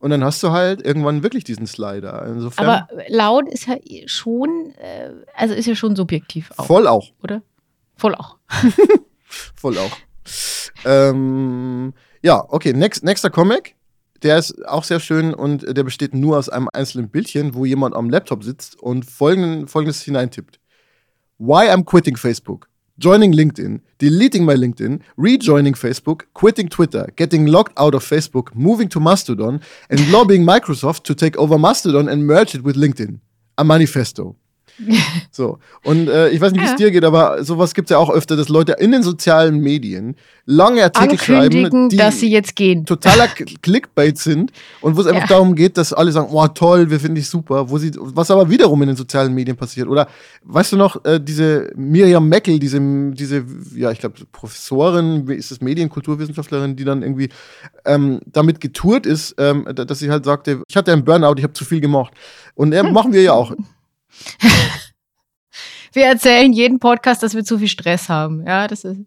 [0.01, 2.25] Und dann hast du halt irgendwann wirklich diesen Slider.
[2.25, 6.65] Insofern aber laut ist ja schon, äh, also ist ja schon subjektiv auch.
[6.65, 7.11] Voll auch.
[7.21, 7.43] Oder?
[7.95, 8.37] Voll auch.
[9.55, 9.91] Voll auch.
[10.85, 13.75] ähm, ja, okay, next, nächster Comic.
[14.23, 17.95] Der ist auch sehr schön und der besteht nur aus einem einzelnen Bildchen, wo jemand
[17.95, 20.59] am Laptop sitzt und folgenden, folgendes hineintippt.
[21.39, 22.67] Why I'm quitting Facebook.
[23.01, 28.87] Joining LinkedIn, deleting my LinkedIn, rejoining Facebook, quitting Twitter, getting locked out of Facebook, moving
[28.89, 29.59] to Mastodon,
[29.89, 33.19] and lobbying Microsoft to take over Mastodon and merge it with LinkedIn.
[33.57, 34.35] A manifesto.
[35.31, 35.59] So.
[35.83, 38.09] Und äh, ich weiß nicht, wie es dir geht, aber sowas gibt es ja auch
[38.09, 42.85] öfter, dass Leute in den sozialen Medien lange Artikel schreiben, die dass sie jetzt gehen.
[42.85, 43.27] totaler
[43.61, 45.27] Clickbait sind und wo es einfach ja.
[45.27, 48.49] darum geht, dass alle sagen, oh toll, wir finden dich super, wo sie, was aber
[48.49, 49.87] wiederum in den sozialen Medien passiert.
[49.87, 50.07] Oder
[50.43, 52.79] weißt du noch, äh, diese Miriam Meckel, diese,
[53.13, 57.29] diese, ja, ich glaube, Professorin, ist das Medienkulturwissenschaftlerin, die dann irgendwie
[57.85, 61.53] ähm, damit getourt ist, ähm, dass sie halt sagte, ich hatte einen Burnout, ich habe
[61.53, 62.13] zu viel gemacht.
[62.55, 63.53] Und äh, machen wir ja auch.
[65.93, 68.45] wir erzählen jeden Podcast, dass wir zu viel Stress haben.
[68.45, 68.99] Ja, das ist.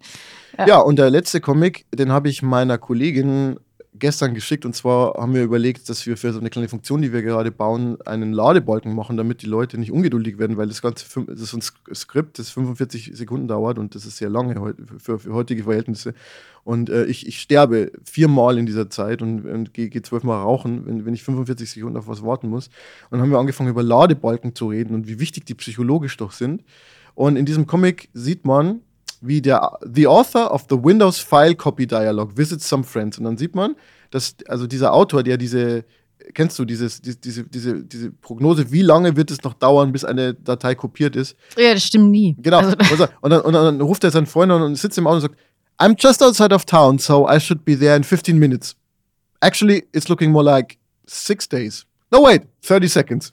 [0.59, 3.59] Ja, ja und der letzte Comic, den habe ich meiner Kollegin
[3.99, 4.65] gestern geschickt.
[4.65, 7.51] Und zwar haben wir überlegt, dass wir für so eine kleine Funktion, die wir gerade
[7.51, 11.55] bauen, einen Ladebalken machen, damit die Leute nicht ungeduldig werden, weil das ganze das ist
[11.55, 11.63] ein
[11.95, 16.15] Skript, das 45 Sekunden dauert und das ist sehr lange für, für heutige Verhältnisse.
[16.65, 20.87] Und äh, ich, ich sterbe viermal in dieser Zeit und, und gehe geh zwölfmal rauchen,
[20.87, 22.69] wenn, wenn ich 45 Sekunden auf was warten muss.
[23.11, 26.33] Und dann haben wir angefangen, über Ladebalken zu reden und wie wichtig die psychologisch doch
[26.33, 26.65] sind.
[27.15, 28.81] Und in diesem Comic sieht man,
[29.27, 33.19] wie der The Author of the Windows File Copy Dialog visits some friends.
[33.19, 33.77] Und dann sieht man,
[34.11, 35.85] dass also dieser Autor, der diese,
[36.35, 40.05] kennst du dieses, die, diese, diese, diese Prognose, wie lange wird es noch dauern, bis
[40.05, 41.37] eine Datei kopiert ist?
[41.57, 42.37] Ja, das stimmt nie.
[42.39, 42.59] Genau.
[42.59, 45.23] Also, und, dann, und dann ruft er seinen Freund an und sitzt im Auto und
[45.23, 45.39] sagt,
[45.79, 48.77] I'm just outside of town, so I should be there in 15 minutes.
[49.41, 51.85] Actually, it's looking more like six days.
[52.13, 53.33] No, wait, 30 seconds.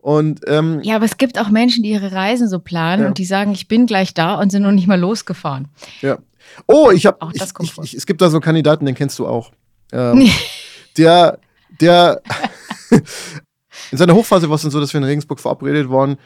[0.00, 3.08] Und, ähm, ja, aber es gibt auch Menschen, die ihre Reisen so planen ja.
[3.08, 5.68] und die sagen, ich bin gleich da und sind noch nicht mal losgefahren.
[6.00, 6.18] Ja.
[6.66, 7.18] Oh, ich habe.
[7.34, 9.52] Es gibt da so einen Kandidaten, den kennst du auch.
[9.92, 10.28] Ähm,
[10.96, 11.38] der,
[11.80, 12.22] der
[13.90, 16.16] in seiner Hochphase war es dann so, dass wir in Regensburg verabredet waren.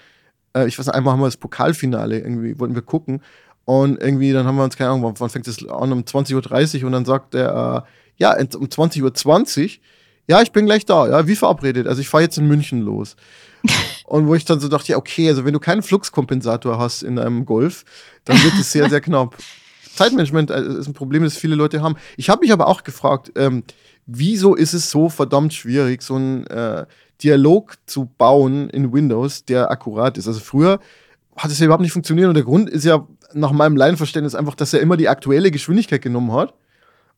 [0.56, 3.22] Äh, ich weiß nicht, einmal haben wir das Pokalfinale irgendwie, wollten wir gucken.
[3.64, 5.90] Und irgendwie, dann haben wir uns, keine Ahnung, wann fängt es an?
[5.90, 9.68] Um 20.30 Uhr und dann sagt er, äh, ja, um 20.20 Uhr,
[10.26, 11.87] ja, ich bin gleich da, ja, wie verabredet.
[11.87, 13.16] Also ich fahre jetzt in München los.
[14.07, 17.18] Und wo ich dann so dachte, ja, okay, also wenn du keinen Fluxkompensator hast in
[17.18, 17.85] einem Golf,
[18.24, 19.37] dann wird es sehr, sehr knapp.
[19.94, 21.96] Zeitmanagement äh, ist ein Problem, das viele Leute haben.
[22.16, 23.64] Ich habe mich aber auch gefragt, ähm,
[24.07, 26.85] wieso ist es so verdammt schwierig, so einen äh,
[27.22, 30.27] Dialog zu bauen in Windows, der akkurat ist.
[30.27, 30.81] Also früher
[31.37, 34.55] hat es ja überhaupt nicht funktioniert und der Grund ist ja nach meinem Laienverständnis einfach,
[34.55, 36.55] dass er immer die aktuelle Geschwindigkeit genommen hat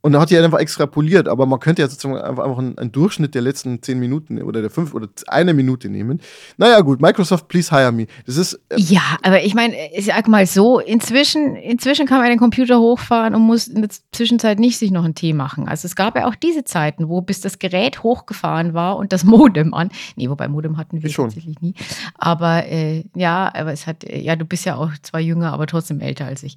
[0.02, 2.92] und da hat die einfach extrapoliert, aber man könnte ja sozusagen einfach, einfach einen, einen,
[2.92, 6.20] Durchschnitt der letzten zehn Minuten oder der fünf oder eine Minute nehmen.
[6.58, 8.06] Naja, gut, Microsoft, please hire me.
[8.24, 8.54] Das ist.
[8.68, 12.78] Äh ja, aber ich meine, ich sag mal so, inzwischen, inzwischen kann man den Computer
[12.78, 15.66] hochfahren und muss in der Zwischenzeit nicht sich noch einen Tee machen.
[15.66, 19.24] Also es gab ja auch diese Zeiten, wo bis das Gerät hochgefahren war und das
[19.24, 19.90] Modem an.
[20.14, 21.74] Nee, wobei Modem hatten wir tatsächlich nie.
[22.14, 26.00] Aber äh, ja, aber es hat, ja, du bist ja auch zwar jünger, aber trotzdem
[26.00, 26.56] älter als ich.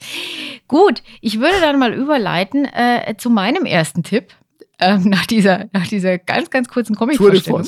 [0.67, 4.33] Gut, ich würde dann mal überleiten äh, meinem ersten Tipp
[4.79, 7.67] ähm, nach, dieser, nach dieser ganz, ganz kurzen Comic-Vorstellung.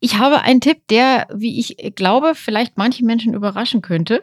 [0.00, 4.22] Ich habe einen Tipp, der, wie ich glaube, vielleicht manche Menschen überraschen könnte.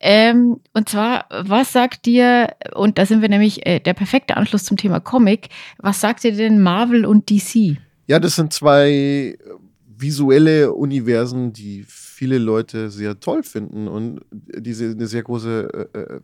[0.00, 4.64] Ähm, und zwar, was sagt dir, und da sind wir nämlich äh, der perfekte Anschluss
[4.64, 5.48] zum Thema Comic,
[5.78, 7.78] was sagt dir denn Marvel und DC?
[8.06, 9.38] Ja, das sind zwei
[9.86, 16.20] visuelle Universen, die viele Leute sehr toll finden und diese eine sehr große äh, äh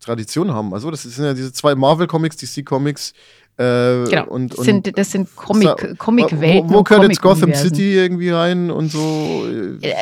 [0.00, 0.72] Tradition haben.
[0.74, 3.12] Also das sind ja diese zwei Marvel-Comics, DC-Comics.
[3.58, 4.26] Äh, Genau.
[4.28, 6.70] und, das und sind, das sind Comic, Comic-Welten.
[6.70, 7.52] wo, wo und gehört jetzt Gotham.
[7.54, 9.44] City irgendwie rein und so?
[9.82, 9.94] Äh,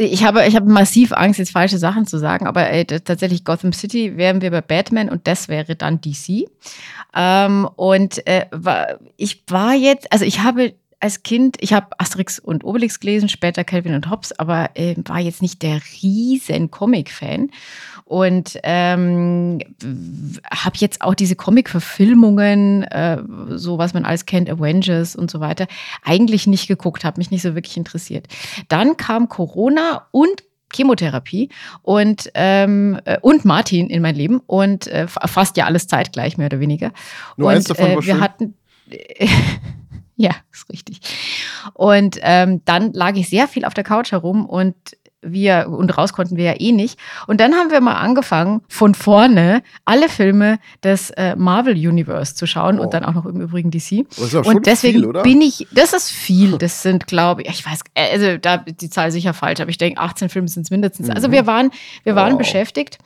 [0.00, 3.44] Ich habe, ich habe massiv Angst, jetzt falsche Sachen zu sagen, aber äh, t- tatsächlich
[3.44, 6.48] Gotham City wären wir bei Batman und das wäre dann DC.
[7.14, 8.46] Ähm, und äh,
[9.16, 13.62] ich war jetzt, also ich habe als Kind, ich habe Asterix und Obelix gelesen, später
[13.62, 17.50] Calvin und Hobbes, aber äh, war jetzt nicht der riesen Comic-Fan.
[18.06, 19.60] Und ähm,
[20.52, 25.66] habe jetzt auch diese Comic-Verfilmungen, äh, so was man alles kennt, Avengers und so weiter,
[26.04, 28.26] eigentlich nicht geguckt, habe mich nicht so wirklich interessiert.
[28.68, 30.42] Dann kam Corona und
[30.74, 31.48] Chemotherapie
[31.82, 36.36] und, ähm, äh, und Martin in mein Leben und äh, fa- fast ja alles zeitgleich,
[36.36, 36.92] mehr oder weniger.
[37.36, 38.20] Nur und eins davon war wir schön.
[38.20, 38.54] hatten.
[40.16, 41.00] ja, ist richtig.
[41.72, 44.74] Und ähm, dann lag ich sehr viel auf der Couch herum und
[45.24, 46.98] wir und raus konnten wir ja eh nicht.
[47.26, 52.46] Und dann haben wir mal angefangen, von vorne alle Filme des äh, Marvel Universe zu
[52.46, 52.82] schauen Oh.
[52.82, 54.06] und dann auch noch im Übrigen DC.
[54.44, 56.58] Und deswegen viel, bin ich, das ist viel.
[56.58, 59.78] Das sind, glaube ich, ich weiß, äh, also da die Zahl sicher falsch, aber ich
[59.78, 61.10] denke, 18 Filme sind es mindestens.
[61.10, 61.32] Also Mhm.
[61.32, 61.70] wir waren,
[62.04, 62.38] wir waren Wow.
[62.38, 62.98] beschäftigt.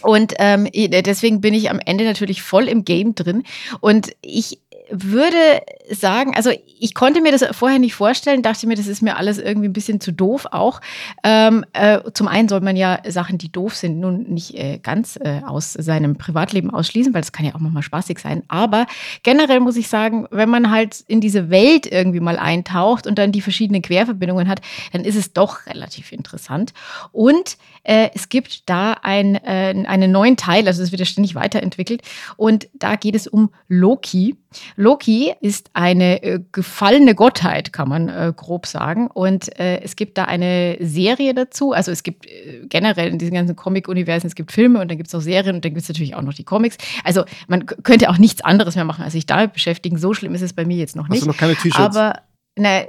[0.00, 3.44] Und ähm, deswegen bin ich am Ende natürlich voll im Game drin.
[3.80, 4.58] Und ich
[4.92, 9.16] würde sagen, also ich konnte mir das vorher nicht vorstellen, dachte mir, das ist mir
[9.16, 10.80] alles irgendwie ein bisschen zu doof auch.
[11.24, 15.16] Ähm, äh, zum einen soll man ja Sachen, die doof sind, nun nicht äh, ganz
[15.16, 18.42] äh, aus seinem Privatleben ausschließen, weil das kann ja auch manchmal spaßig sein.
[18.48, 18.86] Aber
[19.22, 23.32] generell muss ich sagen, wenn man halt in diese Welt irgendwie mal eintaucht und dann
[23.32, 24.60] die verschiedenen Querverbindungen hat,
[24.92, 26.74] dann ist es doch relativ interessant.
[27.12, 31.34] Und äh, es gibt da ein, äh, einen neuen Teil, also es wird ja ständig
[31.34, 32.02] weiterentwickelt.
[32.36, 34.36] Und da geht es um Loki.
[34.82, 39.06] Loki ist eine äh, gefallene Gottheit, kann man äh, grob sagen.
[39.06, 41.72] Und äh, es gibt da eine Serie dazu.
[41.72, 45.06] Also es gibt äh, generell in diesen ganzen Comic-Universen, es gibt Filme und dann gibt
[45.06, 46.78] es auch Serien und dann gibt es natürlich auch noch die Comics.
[47.04, 49.98] Also man könnte auch nichts anderes mehr machen, als sich damit beschäftigen.
[49.98, 51.22] So schlimm ist es bei mir jetzt noch Hast nicht.
[51.22, 51.78] du noch keine T-Shirts?
[51.78, 52.18] Aber
[52.58, 52.88] ne,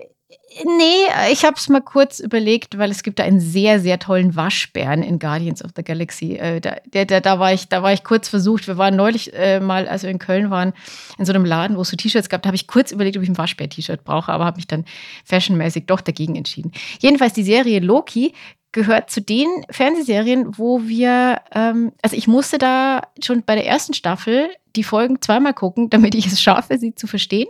[0.65, 4.36] nee, ich habe es mal kurz überlegt, weil es gibt da einen sehr, sehr tollen
[4.36, 6.36] Waschbären in Guardians of the Galaxy.
[6.36, 8.67] Äh, da, der, der, da, war ich, da war ich kurz versucht.
[8.67, 10.74] Wir waren neulich äh, mal, als wir in Köln waren,
[11.17, 12.41] in so einem Laden, wo es so T-Shirts gab.
[12.43, 14.86] Da habe ich kurz überlegt, ob ich ein Waschbär-T-Shirt brauche, aber habe mich dann
[15.26, 16.72] fashionmäßig doch dagegen entschieden.
[17.00, 18.34] Jedenfalls die Serie Loki
[18.72, 23.93] gehört zu den Fernsehserien, wo wir, ähm, also ich musste da schon bei der ersten
[23.93, 27.47] Staffel die Folgen zweimal gucken, damit ich es schaffe, sie zu verstehen,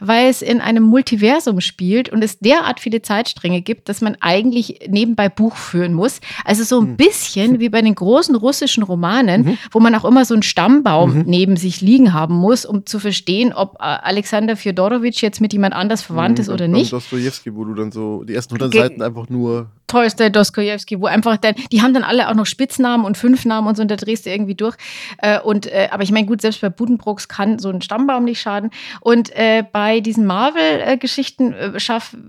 [0.00, 4.80] weil es in einem Multiversum spielt und es derart viele Zeitstränge gibt, dass man eigentlich
[4.88, 6.20] nebenbei Buch führen muss.
[6.44, 6.96] Also so ein Hm.
[6.96, 9.58] bisschen wie bei den großen russischen Romanen, Mhm.
[9.70, 11.24] wo man auch immer so einen Stammbaum Mhm.
[11.26, 15.74] neben sich liegen haben muss, um zu verstehen, ob äh, Alexander Fjodorowitsch jetzt mit jemand
[15.74, 16.92] anders verwandt ist Mhm, oder beim nicht.
[16.92, 19.70] Dostojewski, wo du dann so die ersten 100 Ge- Seiten einfach nur.
[19.88, 23.76] Tolstoi, Dostoevsky, wo einfach dann, die haben dann alle auch noch Spitznamen und Fünfnamen und
[23.76, 24.74] so, und da drehst du irgendwie durch.
[25.18, 28.40] Äh, und, äh, aber ich meine, gut, selbst bei Buddenbrooks kann so ein Stammbaum nicht
[28.40, 28.70] schaden.
[29.00, 31.78] Und äh, bei diesen Marvel-Geschichten äh,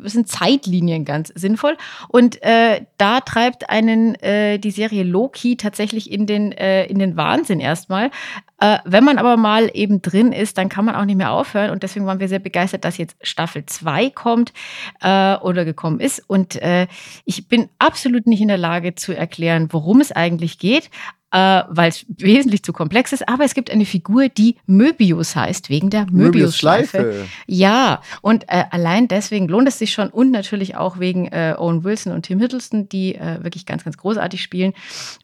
[0.04, 1.78] sind Zeitlinien ganz sinnvoll.
[2.10, 7.15] Und äh, da treibt einen äh, die Serie Loki tatsächlich in den, äh, in den
[7.15, 8.12] Wahnsinn erstmal.
[8.63, 11.69] Äh, wenn man aber mal eben drin ist, dann kann man auch nicht mehr aufhören.
[11.69, 14.54] Und deswegen waren wir sehr begeistert, dass jetzt Staffel 2 kommt
[15.02, 16.23] äh, oder gekommen ist.
[16.28, 16.88] Und äh,
[17.26, 20.89] ich bin absolut nicht in der Lage zu erklären, worum es eigentlich geht.
[21.34, 25.67] Äh, weil es wesentlich zu komplex ist, aber es gibt eine Figur, die Möbius heißt,
[25.71, 26.97] wegen der Möbius-Schleife.
[26.97, 27.30] Möbius-Schleife.
[27.47, 31.84] Ja, und äh, allein deswegen lohnt es sich schon und natürlich auch wegen äh, Owen
[31.84, 34.73] Wilson und Tim Hiddleston, die wirklich ganz, ganz großartig spielen.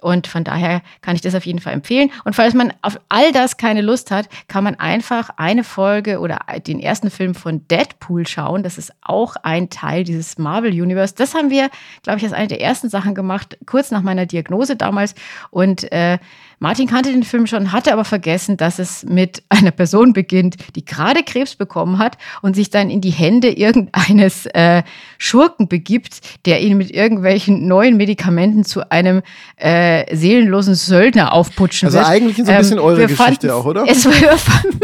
[0.02, 2.10] Und von daher kann ich das auf jeden Fall empfehlen.
[2.23, 6.39] Und falls man auf all das keine Lust hat, kann man einfach eine Folge oder
[6.65, 8.63] den ersten Film von Deadpool schauen.
[8.63, 11.13] Das ist auch ein Teil dieses Marvel Universe.
[11.15, 11.70] Das haben wir,
[12.04, 15.15] glaube ich, als eine der ersten Sachen gemacht, kurz nach meiner Diagnose damals.
[15.52, 16.18] Und äh,
[16.60, 20.84] Martin kannte den Film schon, hatte aber vergessen, dass es mit einer Person beginnt, die
[20.84, 24.84] gerade Krebs bekommen hat und sich dann in die Hände irgendeines äh,
[25.17, 29.22] Schurken begibt, der ihn mit irgendwelchen neuen Medikamenten zu einem
[29.56, 32.08] äh, seelenlosen Söldner aufputschen Also wird.
[32.08, 33.86] eigentlich so ein Ähm, bisschen eure wir Geschichte auch, oder?
[33.88, 34.80] Es war, wir, fanden,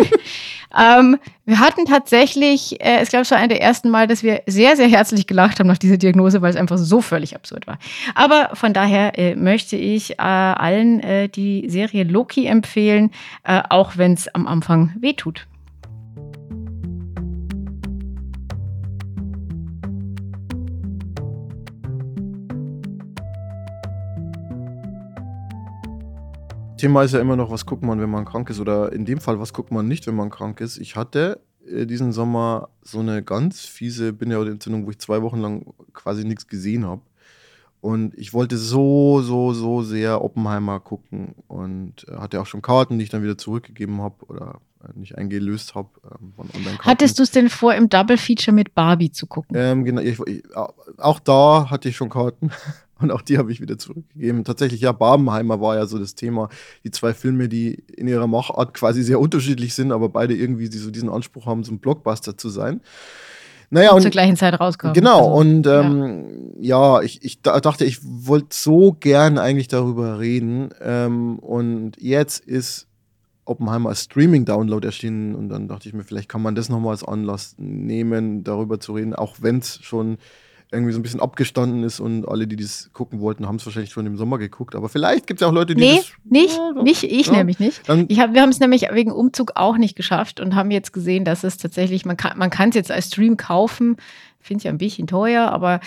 [0.78, 4.76] ähm, wir hatten tatsächlich, äh, ich glaube, war einer der ersten Mal, dass wir sehr,
[4.76, 7.78] sehr herzlich gelacht haben nach dieser Diagnose, weil es einfach so völlig absurd war.
[8.16, 13.12] Aber von daher äh, möchte ich äh, allen äh, die Serie Loki empfehlen,
[13.44, 15.48] äh, auch wenn es am Anfang wehtut.
[26.78, 28.60] Thema ist ja immer noch, was guckt man, wenn man krank ist?
[28.60, 30.78] Oder in dem Fall, was guckt man nicht, wenn man krank ist?
[30.78, 35.74] Ich hatte äh, diesen Sommer so eine ganz fiese Bindehautentzündung, wo ich zwei Wochen lang
[35.94, 37.02] quasi nichts gesehen habe.
[37.82, 42.98] Und ich wollte so, so, so sehr Oppenheimer gucken und äh, hatte auch schon Karten,
[42.98, 46.34] die ich dann wieder zurückgegeben habe oder äh, nicht eingelöst habe ähm,
[46.80, 49.56] Hattest du es denn vor, im Double Feature mit Barbie zu gucken?
[49.56, 50.44] Ähm, genau, ich, ich,
[50.98, 52.50] auch da hatte ich schon Karten.
[53.00, 54.44] Und auch die habe ich wieder zurückgegeben.
[54.44, 56.50] Tatsächlich, ja, Barbenheimer war ja so das Thema.
[56.84, 60.92] Die zwei Filme, die in ihrer Machart quasi sehr unterschiedlich sind, aber beide irgendwie so
[60.92, 62.82] diesen Anspruch haben, so ein Blockbuster zu sein.
[63.70, 64.94] Naja, und, und zur gleichen Zeit rauskommen.
[64.94, 66.98] Genau, also, und ähm, ja.
[66.98, 70.70] ja, ich, ich dachte, ich wollte so gern eigentlich darüber reden.
[70.82, 72.88] Ähm, und jetzt ist
[73.46, 77.04] Oppenheimer als Streaming-Download erschienen und dann dachte ich mir, vielleicht kann man das nochmal als
[77.04, 80.18] Anlass nehmen, darüber zu reden, auch wenn es schon
[80.72, 83.92] irgendwie so ein bisschen abgestanden ist und alle, die das gucken wollten, haben es wahrscheinlich
[83.92, 84.76] schon im Sommer geguckt.
[84.76, 86.12] Aber vielleicht gibt es ja auch Leute, die nee, das.
[86.24, 87.34] nicht, ja, nicht, ich ja.
[87.34, 87.88] nämlich nicht.
[87.88, 90.92] Dann ich hab, wir haben es nämlich wegen Umzug auch nicht geschafft und haben jetzt
[90.94, 93.98] gesehen, dass es tatsächlich, man kann es jetzt als Stream kaufen.
[94.40, 95.80] Finde es ja ein bisschen teuer, aber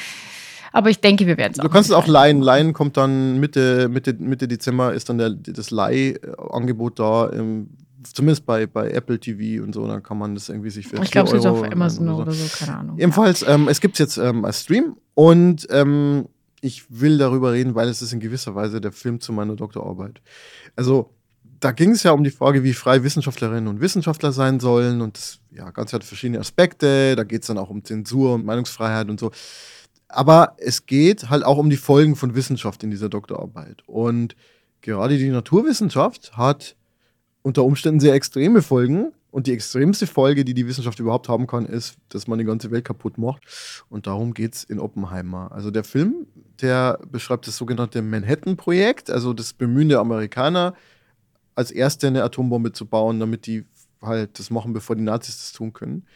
[0.72, 1.64] aber ich denke, wir werden es auch.
[1.64, 2.42] Du kannst es auch leihen.
[2.42, 7.26] Leihen kommt dann Mitte, Mitte, Mitte Dezember ist dann der, das Leihangebot da.
[7.28, 7.70] Im,
[8.02, 11.10] zumindest bei, bei Apple TV und so, dann kann man das irgendwie sich für Ich
[11.10, 12.44] glaube, es ist auch für Amazon oder so.
[12.44, 12.98] so, keine Ahnung.
[12.98, 16.28] Jedenfalls, ähm, es gibt es jetzt ähm, als Stream und ähm,
[16.60, 20.20] ich will darüber reden, weil es ist in gewisser Weise der Film zu meiner Doktorarbeit.
[20.76, 21.14] Also,
[21.60, 25.16] da ging es ja um die Frage, wie frei Wissenschaftlerinnen und Wissenschaftler sein sollen und
[25.16, 27.16] das ja, ganz hat verschiedene Aspekte.
[27.16, 29.32] Da geht es dann auch um Zensur und Meinungsfreiheit und so.
[30.08, 33.82] Aber es geht halt auch um die Folgen von Wissenschaft in dieser Doktorarbeit.
[33.86, 34.36] Und
[34.80, 36.76] gerade die Naturwissenschaft hat
[37.42, 39.12] unter Umständen sehr extreme Folgen.
[39.30, 42.70] Und die extremste Folge, die die Wissenschaft überhaupt haben kann, ist, dass man die ganze
[42.70, 43.42] Welt kaputt macht.
[43.90, 45.52] Und darum geht es in Oppenheimer.
[45.52, 46.26] Also der Film,
[46.62, 50.74] der beschreibt das sogenannte Manhattan-Projekt, also das Bemühen der Amerikaner,
[51.54, 53.66] als erste eine Atombombe zu bauen, damit die
[54.00, 56.06] halt das machen, bevor die Nazis das tun können.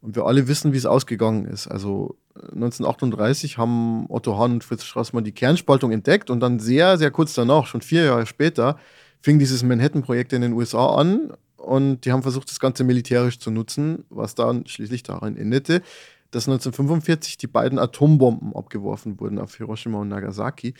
[0.00, 1.68] Und wir alle wissen, wie es ausgegangen ist.
[1.68, 7.10] Also 1938 haben Otto Hahn und Fritz Strassmann die Kernspaltung entdeckt und dann sehr, sehr
[7.10, 8.78] kurz danach, schon vier Jahre später,
[9.20, 13.50] fing dieses Manhattan-Projekt in den USA an und die haben versucht, das Ganze militärisch zu
[13.50, 15.82] nutzen, was dann schließlich darin endete,
[16.30, 20.74] dass 1945 die beiden Atombomben abgeworfen wurden auf Hiroshima und Nagasaki.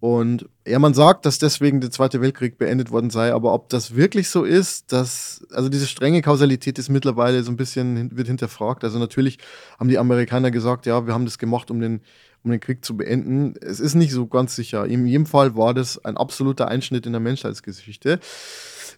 [0.00, 3.94] Und ja, man sagt, dass deswegen der Zweite Weltkrieg beendet worden sei, aber ob das
[3.94, 8.82] wirklich so ist, dass, also diese strenge Kausalität ist mittlerweile so ein bisschen, wird hinterfragt.
[8.82, 9.38] Also natürlich
[9.78, 12.00] haben die Amerikaner gesagt, ja, wir haben das gemacht, um den,
[12.44, 13.54] um den Krieg zu beenden.
[13.60, 14.86] Es ist nicht so ganz sicher.
[14.86, 18.20] In jedem Fall war das ein absoluter Einschnitt in der Menschheitsgeschichte.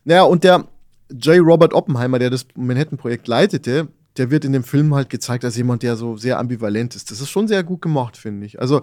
[0.05, 0.67] Naja, und der
[1.11, 1.39] J.
[1.41, 5.83] Robert Oppenheimer, der das Manhattan-Projekt leitete, der wird in dem Film halt gezeigt als jemand,
[5.83, 7.11] der so sehr ambivalent ist.
[7.11, 8.61] Das ist schon sehr gut gemacht, finde ich.
[8.61, 8.83] Also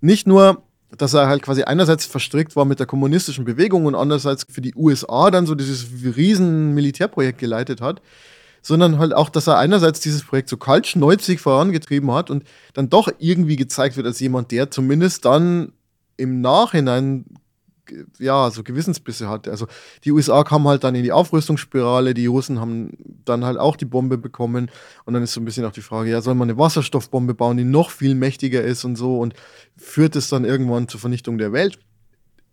[0.00, 0.62] nicht nur
[0.96, 4.74] dass er halt quasi einerseits verstrickt war mit der kommunistischen Bewegung und andererseits für die
[4.74, 5.86] USA dann so dieses
[6.16, 8.02] riesen Militärprojekt geleitet hat,
[8.62, 12.44] sondern halt auch, dass er einerseits dieses Projekt so kaltschnäuzig vorangetrieben hat und
[12.74, 15.72] dann doch irgendwie gezeigt wird als jemand, der zumindest dann
[16.16, 17.24] im Nachhinein
[18.18, 19.50] ja, so Gewissensbisse hatte.
[19.50, 19.66] Also
[20.04, 22.92] die USA kamen halt dann in die Aufrüstungsspirale, die Russen haben
[23.24, 24.70] dann halt auch die Bombe bekommen
[25.04, 27.56] und dann ist so ein bisschen auch die Frage, ja, soll man eine Wasserstoffbombe bauen,
[27.56, 29.34] die noch viel mächtiger ist und so und
[29.76, 31.78] führt es dann irgendwann zur Vernichtung der Welt?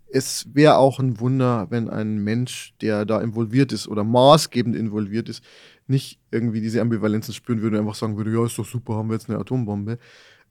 [0.10, 5.28] Es wäre auch ein Wunder, wenn ein Mensch, der da involviert ist oder maßgebend involviert
[5.28, 5.44] ist,
[5.88, 9.10] nicht irgendwie diese Ambivalenzen spüren würde und einfach sagen würde, ja, ist doch super, haben
[9.10, 9.98] wir jetzt eine Atombombe.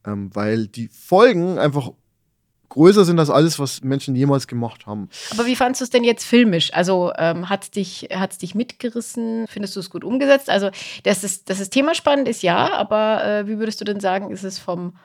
[0.05, 1.91] Ähm, weil die Folgen einfach
[2.69, 5.09] größer sind als alles, was Menschen jemals gemacht haben.
[5.31, 6.73] Aber wie fandest du es denn jetzt filmisch?
[6.73, 9.47] Also ähm, hat es dich, hat's dich mitgerissen?
[9.49, 10.51] Findest du es gut umgesetzt?
[10.51, 10.71] Also,
[11.05, 14.31] dass, es, dass das Thema spannend ist, ja, aber äh, wie würdest du denn sagen,
[14.31, 14.97] ist es vom,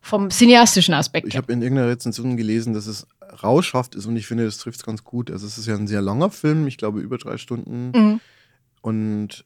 [0.00, 1.26] vom cineastischen Aspekt?
[1.28, 3.06] Ich habe in irgendeiner Rezension gelesen, dass es
[3.42, 5.30] rauschhaft ist und ich finde, das trifft es ganz gut.
[5.30, 7.90] Also, es ist ja ein sehr langer Film, ich glaube über drei Stunden.
[7.94, 8.20] Mhm.
[8.82, 9.44] Und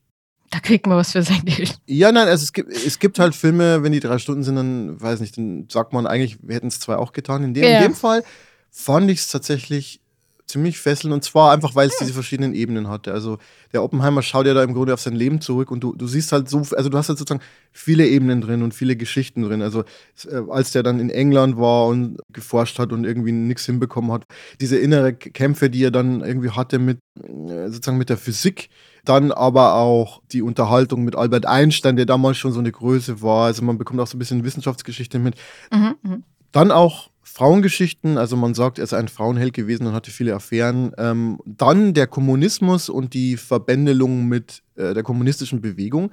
[0.50, 1.78] da kriegt man was für sein Geld.
[1.86, 5.00] Ja, nein, also es gibt, es gibt halt Filme, wenn die drei Stunden sind, dann
[5.00, 7.44] weiß nicht, dann sagt man eigentlich, wir hätten es zwei auch getan.
[7.44, 7.78] In dem, ja.
[7.78, 8.24] in dem Fall
[8.70, 10.00] fand ich es tatsächlich
[10.48, 11.98] ziemlich fesselnd und zwar einfach, weil es hm.
[12.00, 13.12] diese verschiedenen Ebenen hatte.
[13.12, 13.38] Also
[13.72, 16.32] der Oppenheimer schaut ja da im Grunde auf sein Leben zurück und du, du siehst
[16.32, 19.60] halt so, also du hast halt sozusagen viele Ebenen drin und viele Geschichten drin.
[19.60, 19.84] Also
[20.30, 24.24] äh, als der dann in England war und geforscht hat und irgendwie nichts hinbekommen hat,
[24.60, 28.70] diese innere Kämpfe, die er dann irgendwie hatte mit äh, sozusagen mit der Physik,
[29.04, 33.46] dann aber auch die Unterhaltung mit Albert Einstein, der damals schon so eine Größe war.
[33.46, 35.34] Also man bekommt auch so ein bisschen Wissenschaftsgeschichte mit.
[35.70, 36.18] Mhm, mh.
[36.52, 40.92] Dann auch Frauengeschichten, also man sagt, er ist ein Frauenheld gewesen und hatte viele Affären.
[40.98, 46.10] Ähm, dann der Kommunismus und die Verbändelung mit äh, der kommunistischen Bewegung.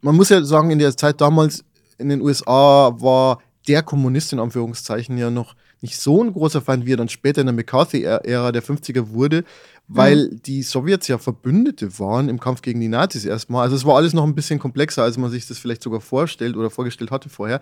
[0.00, 1.64] Man muss ja sagen, in der Zeit damals
[1.98, 6.86] in den USA war der Kommunist in Anführungszeichen ja noch nicht so ein großer Feind,
[6.86, 9.44] wie er dann später in der McCarthy-Ära der 50er wurde
[9.88, 10.42] weil mhm.
[10.42, 13.62] die Sowjets ja Verbündete waren im Kampf gegen die Nazis erstmal.
[13.62, 16.56] Also es war alles noch ein bisschen komplexer, als man sich das vielleicht sogar vorstellt
[16.56, 17.60] oder vorgestellt hatte vorher.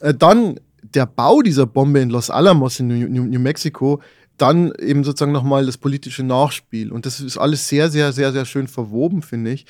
[0.00, 0.58] Äh, dann
[0.94, 4.00] der Bau dieser Bombe in Los Alamos in New, New, New Mexico,
[4.36, 6.92] dann eben sozusagen nochmal das politische Nachspiel.
[6.92, 9.66] Und das ist alles sehr, sehr, sehr, sehr schön verwoben, finde ich.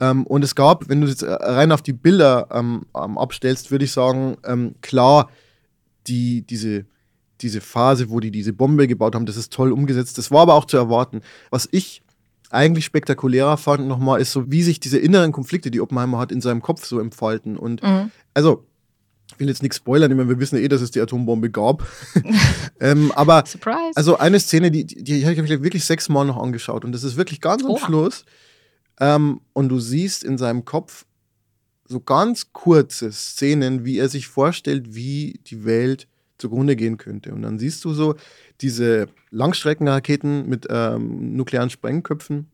[0.00, 3.92] Ähm, und es gab, wenn du jetzt rein auf die Bilder ähm, abstellst, würde ich
[3.92, 5.30] sagen, ähm, klar,
[6.06, 6.86] die, diese,
[7.40, 10.18] diese Phase, wo die diese Bombe gebaut haben, das ist toll umgesetzt.
[10.18, 11.20] Das war aber auch zu erwarten.
[11.50, 12.02] Was ich
[12.50, 16.40] eigentlich spektakulärer fand nochmal, ist so, wie sich diese inneren Konflikte, die Oppenheimer hat, in
[16.40, 17.56] seinem Kopf so entfalten.
[17.56, 18.10] Und mhm.
[18.32, 18.66] also,
[19.32, 21.50] ich will jetzt nichts spoilern, ich meine, wir wissen ja eh, dass es die Atombombe
[21.50, 21.86] gab.
[22.80, 23.92] ähm, aber Surprise.
[23.94, 27.16] also eine Szene, die, die, die habe ich wirklich sechsmal noch angeschaut und das ist
[27.16, 28.24] wirklich ganz am Schluss.
[29.00, 31.04] Ähm, und du siehst in seinem Kopf
[31.86, 36.08] so ganz kurze Szenen, wie er sich vorstellt, wie die Welt
[36.38, 37.32] zugrunde gehen könnte.
[37.34, 38.14] Und dann siehst du so
[38.60, 42.48] diese Langstreckenraketen mit ähm, nuklearen Sprengköpfen,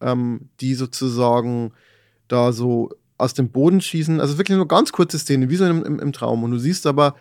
[0.00, 1.72] ähm, die sozusagen
[2.28, 4.20] da so aus dem Boden schießen.
[4.20, 6.42] Also wirklich nur ganz kurze Szene, wie so im, im, im Traum.
[6.42, 7.14] Und du siehst aber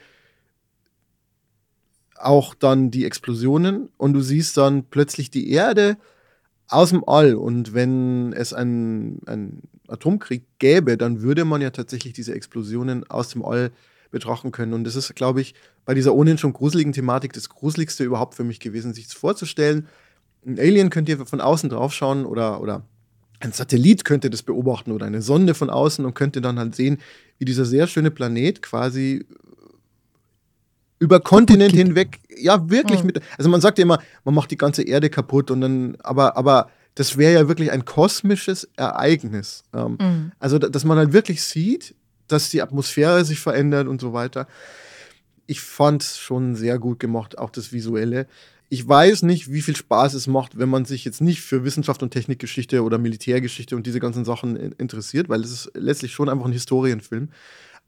[2.17, 5.97] auch dann die Explosionen und du siehst dann plötzlich die Erde
[6.67, 7.35] aus dem All.
[7.35, 13.29] Und wenn es einen, einen Atomkrieg gäbe, dann würde man ja tatsächlich diese Explosionen aus
[13.29, 13.71] dem All
[14.11, 14.73] betrachten können.
[14.73, 18.43] Und das ist, glaube ich, bei dieser ohnehin schon gruseligen Thematik das Gruseligste überhaupt für
[18.43, 19.87] mich gewesen, sich vorzustellen.
[20.45, 22.85] Ein Alien könnt ihr von außen draufschauen oder, oder
[23.43, 26.99] ein Satellit könnte das beobachten oder eine Sonde von außen und könnte dann halt sehen,
[27.37, 29.25] wie dieser sehr schöne Planet quasi
[30.99, 33.07] über Kontinent hinweg, ja, wirklich mhm.
[33.07, 33.21] mit.
[33.37, 36.69] Also man sagt ja immer, man macht die ganze Erde kaputt und dann, aber, aber
[36.95, 39.63] das wäre ja wirklich ein kosmisches Ereignis.
[39.73, 40.31] Ähm, mhm.
[40.39, 41.95] Also, dass man halt wirklich sieht,
[42.27, 44.47] dass die Atmosphäre sich verändert und so weiter.
[45.45, 48.27] Ich fand es schon sehr gut gemacht, auch das Visuelle.
[48.73, 52.01] Ich weiß nicht, wie viel Spaß es macht, wenn man sich jetzt nicht für Wissenschaft
[52.01, 56.47] und Technikgeschichte oder Militärgeschichte und diese ganzen Sachen interessiert, weil es ist letztlich schon einfach
[56.47, 57.29] ein Historienfilm.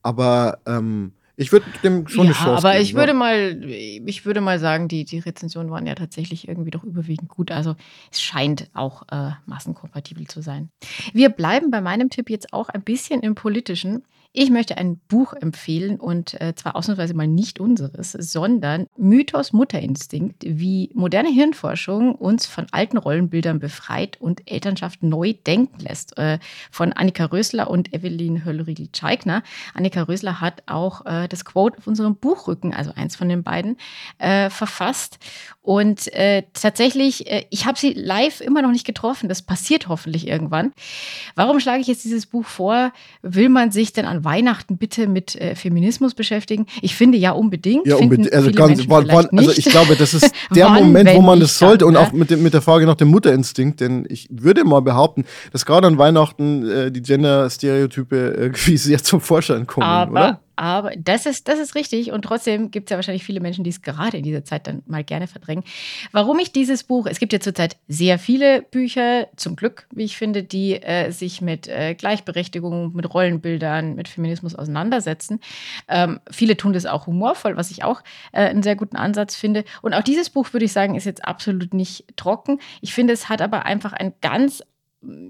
[0.03, 2.83] Aber ähm, ich würde dem schon ja, eine Chance aber geben.
[2.83, 6.83] ich würde mal, ich würde mal sagen, die, die Rezensionen waren ja tatsächlich irgendwie doch
[6.83, 7.49] überwiegend gut.
[7.49, 7.75] Also
[8.11, 10.69] es scheint auch äh, massenkompatibel zu sein.
[11.13, 14.03] Wir bleiben bei meinem Tipp jetzt auch ein bisschen im Politischen.
[14.37, 20.43] Ich möchte ein Buch empfehlen und äh, zwar ausnahmsweise mal nicht unseres, sondern Mythos Mutterinstinkt,
[20.45, 26.17] wie moderne Hirnforschung uns von alten Rollenbildern befreit und Elternschaft neu denken lässt.
[26.17, 29.41] Äh, von Annika Rösler und Evelyn Höllriegel-Scheigner.
[29.73, 33.77] Annika Rösler hat auch äh, das Quote auf unserem Buchrücken, also eins von den beiden,
[34.17, 35.19] verfasst.
[35.61, 36.09] Und
[36.53, 39.29] tatsächlich, ich habe sie live immer noch nicht getroffen.
[39.29, 40.73] Das passiert hoffentlich irgendwann.
[41.35, 42.91] Warum schlage ich jetzt dieses Buch vor?
[43.21, 46.65] Will man sich denn an Weihnachten bitte mit äh, Feminismus beschäftigen?
[46.81, 47.87] Ich finde ja unbedingt.
[47.87, 48.33] Ja, unbedingt.
[48.33, 51.57] Also, ganz, wann, wann, also ich glaube, das ist der wann, Moment, wo man das
[51.57, 51.85] sollte.
[51.85, 53.79] Kann, und auch mit, dem, mit der Frage nach dem Mutterinstinkt.
[53.79, 59.21] Denn ich würde mal behaupten, dass gerade an Weihnachten äh, die Gender-Stereotype irgendwie sehr zum
[59.21, 60.39] Vorschein kommen, Aber oder?
[60.55, 62.11] Aber das ist, das ist richtig.
[62.11, 64.83] Und trotzdem gibt es ja wahrscheinlich viele Menschen, die es gerade in dieser Zeit dann
[64.85, 65.63] mal gerne verdrängen.
[66.11, 70.17] Warum ich dieses Buch, es gibt ja zurzeit sehr viele Bücher, zum Glück, wie ich
[70.17, 75.39] finde, die äh, sich mit äh, Gleichberechtigung, mit Rollenbildern, mit Feminismus auseinandersetzen.
[75.87, 78.01] Ähm, viele tun das auch humorvoll, was ich auch
[78.31, 79.63] äh, einen sehr guten Ansatz finde.
[79.81, 82.59] Und auch dieses Buch, würde ich sagen, ist jetzt absolut nicht trocken.
[82.81, 84.63] Ich finde, es hat aber einfach ein ganz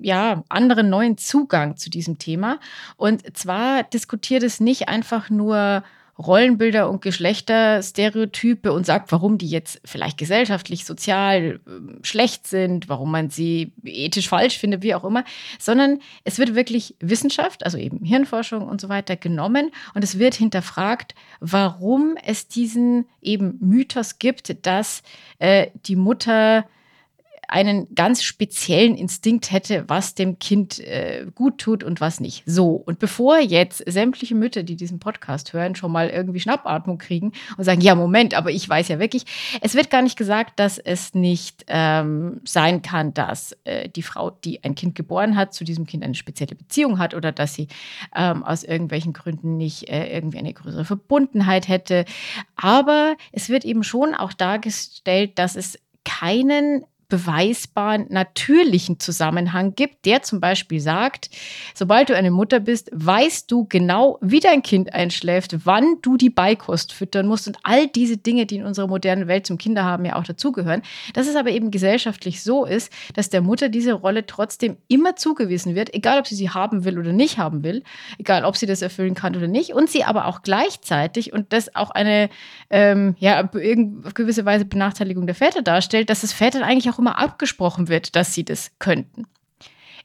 [0.02, 2.60] ja, anderen neuen Zugang zu diesem Thema.
[2.98, 5.84] Und zwar diskutiert es nicht einfach nur
[6.18, 13.12] Rollenbilder und Geschlechterstereotype und sagt, warum die jetzt vielleicht gesellschaftlich, sozial äh, schlecht sind, warum
[13.12, 15.26] man sie ethisch falsch findet, wie auch immer,
[15.60, 20.36] sondern es wird wirklich Wissenschaft, also eben Hirnforschung und so weiter genommen und es wird
[20.36, 25.04] hinterfragt, warum es diesen eben Mythos gibt, dass
[25.40, 26.66] äh, die Mutter
[27.48, 32.44] einen ganz speziellen Instinkt hätte, was dem Kind äh, gut tut und was nicht.
[32.46, 37.34] So, und bevor jetzt sämtliche Mütter, die diesen Podcast hören, schon mal irgendwie Schnappatmung kriegen
[37.58, 39.26] und sagen, ja, Moment, aber ich weiß ja wirklich,
[39.62, 44.32] es wird gar nicht gesagt, dass es nicht ähm, sein kann, dass äh, die Frau,
[44.32, 47.68] die ein Kind geboren hat, zu diesem Kind eine spezielle Beziehung hat oder dass sie
[48.16, 52.06] ähm, aus irgendwelchen Gründen nicht äh, irgendwie eine größere Verbundenheit hätte.
[52.56, 60.24] Aber es wird eben schon auch dargestellt, dass es keinen beweisbaren, natürlichen Zusammenhang gibt, der
[60.24, 61.30] zum Beispiel sagt,
[61.74, 66.30] sobald du eine Mutter bist, weißt du genau, wie dein Kind einschläft, wann du die
[66.30, 70.16] Beikost füttern musst und all diese Dinge, die in unserer modernen Welt zum Kinderhaben ja
[70.16, 70.82] auch dazugehören.
[71.14, 75.76] Dass es aber eben gesellschaftlich so ist, dass der Mutter diese Rolle trotzdem immer zugewiesen
[75.76, 77.84] wird, egal ob sie sie haben will oder nicht haben will,
[78.18, 81.76] egal ob sie das erfüllen kann oder nicht, und sie aber auch gleichzeitig, und das
[81.76, 82.30] auch eine
[82.70, 87.00] ähm, ja, auf gewisse Weise Benachteiligung der Väter darstellt, dass es Väter eigentlich auch auch
[87.00, 89.28] immer abgesprochen wird, dass sie das könnten.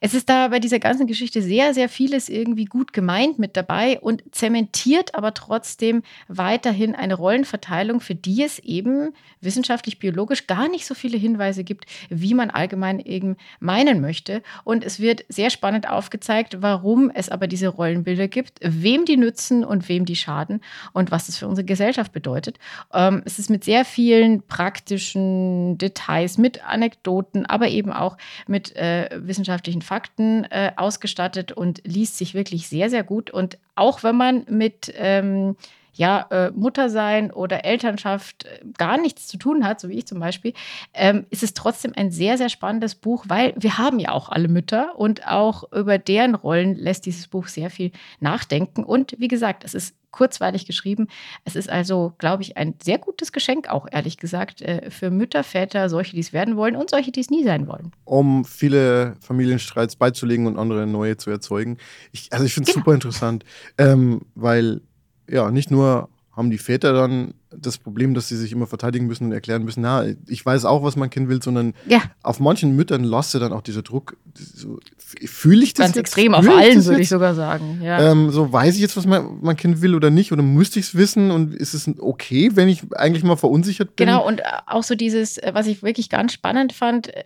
[0.01, 4.01] Es ist da bei dieser ganzen Geschichte sehr, sehr vieles irgendwie gut gemeint mit dabei
[4.01, 10.86] und zementiert aber trotzdem weiterhin eine Rollenverteilung, für die es eben wissenschaftlich, biologisch gar nicht
[10.86, 14.42] so viele Hinweise gibt, wie man allgemein eben meinen möchte.
[14.64, 19.64] Und es wird sehr spannend aufgezeigt, warum es aber diese Rollenbilder gibt, wem die nützen
[19.64, 20.62] und wem die schaden
[20.94, 22.59] und was das für unsere Gesellschaft bedeutet.
[22.94, 29.11] Ähm, es ist mit sehr vielen praktischen Details, mit Anekdoten, aber eben auch mit äh,
[29.14, 33.32] wissenschaftlichen Fakten äh, ausgestattet und liest sich wirklich sehr, sehr gut.
[33.32, 35.57] Und auch wenn man mit ähm,
[36.01, 40.18] ja, äh, Muttersein oder Elternschaft äh, gar nichts zu tun hat, so wie ich zum
[40.18, 40.55] Beispiel,
[40.94, 44.48] ähm, ist es trotzdem ein sehr, sehr spannendes Buch, weil wir haben ja auch alle
[44.48, 48.82] Mütter und auch über deren Rollen lässt dieses Buch sehr viel nachdenken.
[48.82, 51.07] Und wie gesagt, es ist kurzweilig geschrieben.
[51.44, 55.44] Es ist also, glaube ich, ein sehr gutes Geschenk auch, ehrlich gesagt, äh, für Mütter,
[55.44, 57.92] Väter, solche, die es werden wollen und solche, die es nie sein wollen.
[58.07, 61.76] Um viele Familienstreits beizulegen und andere neue zu erzeugen.
[62.11, 62.84] Ich, also ich finde es genau.
[62.84, 63.44] super interessant,
[63.76, 64.80] ähm, weil
[65.31, 69.26] ja, nicht nur haben die Väter dann das Problem, dass sie sich immer verteidigen müssen
[69.26, 72.03] und erklären müssen, na, ich weiß auch, was mein Kind will, sondern ja.
[72.22, 76.07] auf manchen Müttern lasst dann auch dieser Druck, so, fühle ich das Ganz jetzt?
[76.07, 77.80] extrem, auf allen würde ich sogar sagen.
[77.82, 78.12] Ja.
[78.12, 80.86] Ähm, so, weiß ich jetzt, was mein, mein Kind will oder nicht oder müsste ich
[80.86, 84.07] es wissen und ist es okay, wenn ich eigentlich mal verunsichert bin?
[84.07, 87.24] Genau, und auch so dieses, äh, was ich wirklich ganz spannend fand, äh,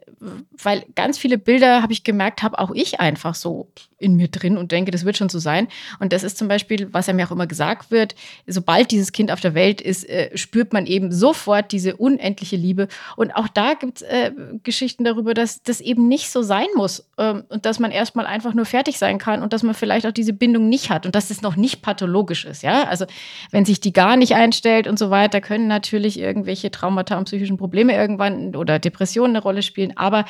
[0.62, 3.68] weil ganz viele Bilder, habe ich gemerkt, habe auch ich einfach so
[3.98, 5.68] in mir drin und denke, das wird schon so sein.
[5.98, 8.14] Und das ist zum Beispiel, was ja mir auch immer gesagt wird,
[8.46, 12.88] sobald dieses Kind auf der Welt ist, äh, spürt man eben sofort diese unendliche Liebe.
[13.16, 14.30] Und auch da gibt es äh,
[14.62, 18.54] Geschichten darüber, dass das eben nicht so sein muss ähm, und dass man erstmal einfach
[18.54, 21.30] nur fertig sein kann und dass man vielleicht auch diese Bindung nicht hat und dass
[21.30, 22.62] es noch nicht pathologisch ist.
[22.62, 23.06] Ja, also
[23.50, 27.56] wenn sich die gar nicht einstellt und so weiter, können natürlich irgendwelche Traumata und psychischen
[27.56, 29.96] Probleme irgendwann oder Depressionen eine Rolle spielen.
[29.96, 30.24] Aber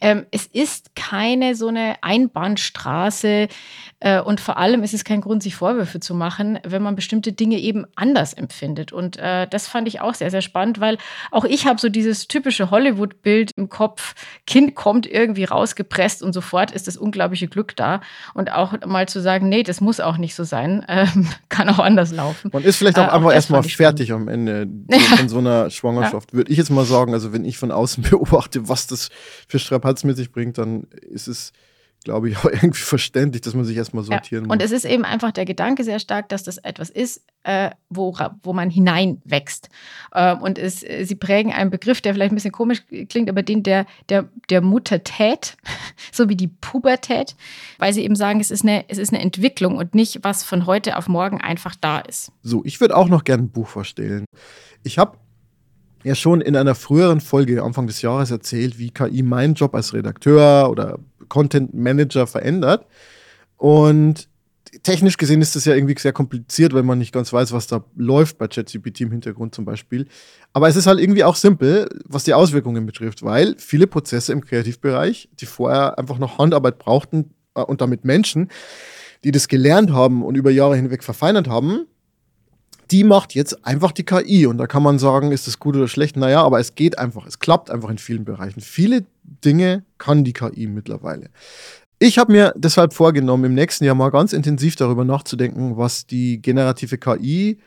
[0.00, 3.48] ähm, es ist keine so eine Einbahnstraße,
[4.00, 7.32] äh, und vor allem ist es kein Grund, sich Vorwürfe zu machen, wenn man bestimmte
[7.32, 8.92] Dinge eben anders empfindet.
[8.92, 10.98] Und äh, das fand ich auch sehr, sehr spannend, weil
[11.30, 14.14] auch ich habe so dieses typische Hollywood-Bild im Kopf.
[14.46, 18.00] Kind kommt irgendwie rausgepresst und sofort ist das unglaubliche Glück da.
[18.34, 21.78] Und auch mal zu sagen, nee, das muss auch nicht so sein, ähm, kann auch
[21.78, 22.50] anders laufen.
[22.52, 24.28] Man ist vielleicht auch äh, einfach erstmal fertig spannend.
[24.28, 24.68] am Ende
[25.16, 26.38] von so einer Schwangerschaft, ja.
[26.38, 27.14] würde ich jetzt mal sagen.
[27.14, 29.10] Also wenn ich von außen beobachte, was das
[29.48, 31.52] für Strapaz mit sich bringt, dann ist es
[32.04, 34.48] glaube ich, auch irgendwie verständlich, dass man sich erstmal sortieren ja.
[34.48, 34.54] muss.
[34.54, 38.16] Und es ist eben einfach der Gedanke sehr stark, dass das etwas ist, äh, wo,
[38.42, 39.68] wo man hineinwächst.
[40.12, 43.62] Äh, und es, sie prägen einen Begriff, der vielleicht ein bisschen komisch klingt, aber den
[43.62, 45.56] der, der, der Muttertät,
[46.12, 47.36] so wie die Pubertät,
[47.78, 50.66] weil sie eben sagen, es ist, eine, es ist eine Entwicklung und nicht, was von
[50.66, 52.32] heute auf morgen einfach da ist.
[52.42, 54.24] So, ich würde auch noch gerne ein Buch vorstellen.
[54.82, 55.18] Ich habe
[56.02, 59.92] ja schon in einer früheren Folge Anfang des Jahres erzählt, wie KI meinen Job als
[59.92, 60.98] Redakteur oder
[61.28, 62.86] Content Manager verändert.
[63.56, 64.28] Und
[64.82, 67.84] technisch gesehen ist das ja irgendwie sehr kompliziert, wenn man nicht ganz weiß, was da
[67.96, 70.06] läuft bei ChatGPT im Hintergrund zum Beispiel.
[70.52, 74.44] Aber es ist halt irgendwie auch simpel, was die Auswirkungen betrifft, weil viele Prozesse im
[74.44, 78.48] Kreativbereich, die vorher einfach noch Handarbeit brauchten äh, und damit Menschen,
[79.24, 81.86] die das gelernt haben und über Jahre hinweg verfeinert haben,
[82.90, 84.46] die macht jetzt einfach die KI.
[84.46, 86.16] Und da kann man sagen, ist das gut oder schlecht?
[86.16, 88.60] Naja, aber es geht einfach, es klappt einfach in vielen Bereichen.
[88.60, 91.30] Viele Dinge kann die KI mittlerweile.
[91.98, 96.40] Ich habe mir deshalb vorgenommen, im nächsten Jahr mal ganz intensiv darüber nachzudenken, was die
[96.40, 97.58] generative KI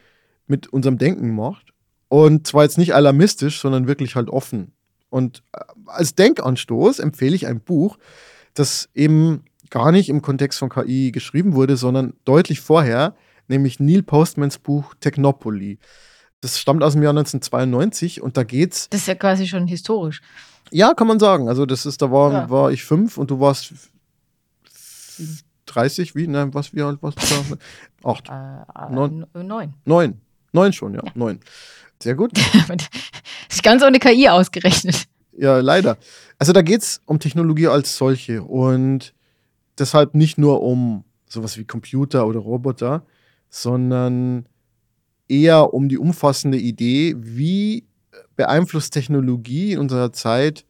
[0.47, 1.74] mit unserem Denken macht.
[2.09, 4.71] Und zwar jetzt nicht alarmistisch, sondern wirklich halt offen.
[5.09, 7.97] Und äh, als Denkanstoß empfehle ich ein Buch,
[8.55, 13.15] das eben gar nicht im Kontext von KI geschrieben wurde, sondern deutlich vorher,
[13.47, 15.79] nämlich Neil Postmans Buch Technopoly.
[16.41, 18.89] Das stammt aus dem Jahr 1992 und da geht's.
[18.89, 20.21] Das ist ja quasi schon historisch.
[20.71, 21.47] Ja, kann man sagen.
[21.47, 22.49] Also das ist, da war, ja.
[22.49, 23.73] war ich fünf und du warst
[25.67, 26.27] 30, wie?
[26.27, 27.57] Nein, was, wie alt warst du?
[28.07, 28.29] Acht.
[28.29, 29.25] Äh, äh, neun.
[29.33, 29.73] neun.
[29.85, 30.21] Neun.
[30.51, 31.01] Neun schon, ja.
[31.03, 31.11] ja.
[31.15, 31.39] Neun.
[32.01, 32.31] Sehr gut.
[33.49, 35.05] ist ganz ohne KI ausgerechnet.
[35.37, 35.97] Ja, leider.
[36.37, 39.13] Also da geht es um Technologie als solche und
[39.79, 43.05] deshalb nicht nur um sowas wie Computer oder Roboter,
[43.54, 44.47] sondern
[45.28, 47.86] eher um die umfassende Idee, wie
[48.36, 50.66] beeinflusst Technologie in unserer Zeit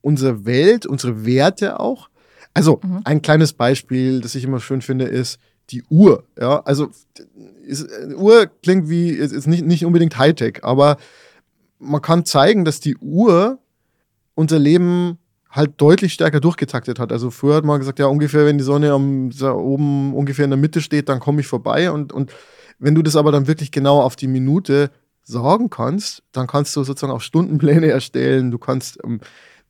[0.00, 2.08] unsere Welt, unsere Werte auch.
[2.54, 3.00] Also mhm.
[3.02, 5.40] ein kleines Beispiel, das ich immer schön finde, ist
[5.70, 6.22] die Uhr.
[6.40, 6.90] Ja, also
[7.64, 10.98] ist, Uhr klingt wie ist, ist nicht, nicht unbedingt Hightech, aber
[11.80, 13.58] man kann zeigen, dass die Uhr
[14.36, 15.18] unser Leben
[15.56, 17.12] halt deutlich stärker durchgetaktet hat.
[17.12, 20.50] Also früher hat man gesagt, ja, ungefähr, wenn die Sonne am, da oben ungefähr in
[20.50, 21.90] der Mitte steht, dann komme ich vorbei.
[21.90, 22.32] Und, und
[22.78, 24.90] wenn du das aber dann wirklich genau auf die Minute
[25.22, 28.50] sagen kannst, dann kannst du sozusagen auch Stundenpläne erstellen.
[28.50, 29.20] Du kannst ähm,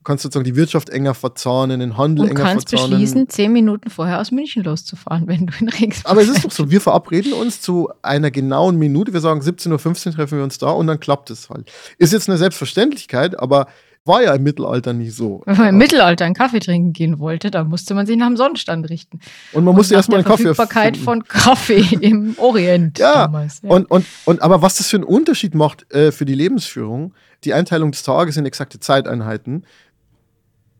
[0.07, 2.91] kannst sozusagen die Wirtschaft enger verzahnen, den Handel Und enger kannst verzahnen.
[2.91, 6.51] beschließen, zehn Minuten vorher aus München loszufahren, wenn du in Regensburg Aber es ist doch
[6.51, 9.11] so, wir verabreden uns zu einer genauen Minute.
[9.11, 11.69] Wir sagen 17.15 Uhr treffen wir uns da und dann klappt es halt.
[11.97, 13.67] Ist jetzt eine Selbstverständlichkeit, aber
[14.07, 15.41] war ja im Mittelalter nicht so.
[15.45, 18.37] Wenn man im Mittelalter einen Kaffee trinken gehen wollte, dann musste man sich nach dem
[18.37, 19.19] Sonnenstand richten.
[19.53, 21.03] Und man musste erstmal einen Kaffee Verfügbarkeit finden.
[21.03, 23.61] von Kaffee im Orient Ja, damals.
[23.61, 23.69] Ja.
[23.69, 27.53] Und, und, und aber was das für einen Unterschied macht äh, für die Lebensführung, die
[27.53, 29.65] Einteilung des Tages in exakte Zeiteinheiten.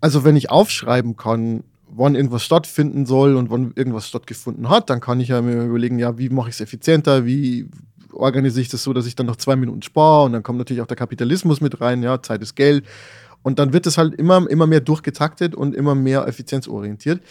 [0.02, 5.00] Also wenn ich aufschreiben kann, wann irgendwas stattfinden soll und wann irgendwas stattgefunden hat, dann
[5.00, 7.70] kann ich ja mir überlegen, ja, wie mache ich es effizienter, wie
[8.18, 10.82] organisiere ich das so, dass ich dann noch zwei Minuten spare und dann kommt natürlich
[10.82, 12.86] auch der Kapitalismus mit rein, ja, Zeit ist Geld.
[13.44, 17.22] Und dann wird es halt immer, immer mehr durchgetaktet und immer mehr effizienzorientiert.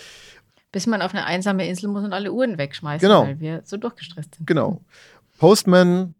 [0.72, 3.24] Bis man auf eine einsame Insel muss und alle Uhren wegschmeißt, Genau.
[3.24, 4.46] weil wir so durchgestresst sind.
[4.46, 4.80] Genau.
[5.38, 6.14] Postman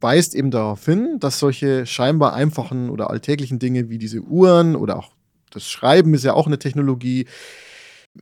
[0.00, 4.98] weist eben darauf hin, dass solche scheinbar einfachen oder alltäglichen Dinge wie diese Uhren oder
[4.98, 5.10] auch
[5.50, 7.26] das Schreiben ist ja auch eine Technologie,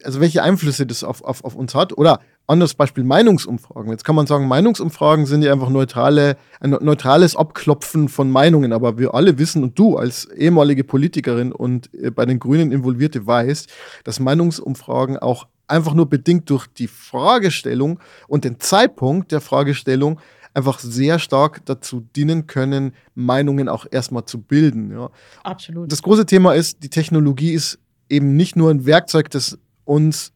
[0.03, 1.97] also welche Einflüsse das auf, auf, auf uns hat.
[1.97, 3.91] Oder anderes Beispiel Meinungsumfragen.
[3.91, 8.73] Jetzt kann man sagen, Meinungsumfragen sind ja einfach neutrale, ein neutrales Abklopfen von Meinungen.
[8.73, 13.27] Aber wir alle wissen und du als ehemalige Politikerin und äh, bei den Grünen involvierte
[13.27, 13.71] weißt,
[14.05, 20.19] dass Meinungsumfragen auch einfach nur bedingt durch die Fragestellung und den Zeitpunkt der Fragestellung
[20.55, 24.91] einfach sehr stark dazu dienen können, Meinungen auch erstmal zu bilden.
[24.91, 25.11] Ja.
[25.45, 25.93] Absolut.
[25.93, 27.79] Das große Thema ist, die Technologie ist
[28.09, 30.33] eben nicht nur ein Werkzeug, das uns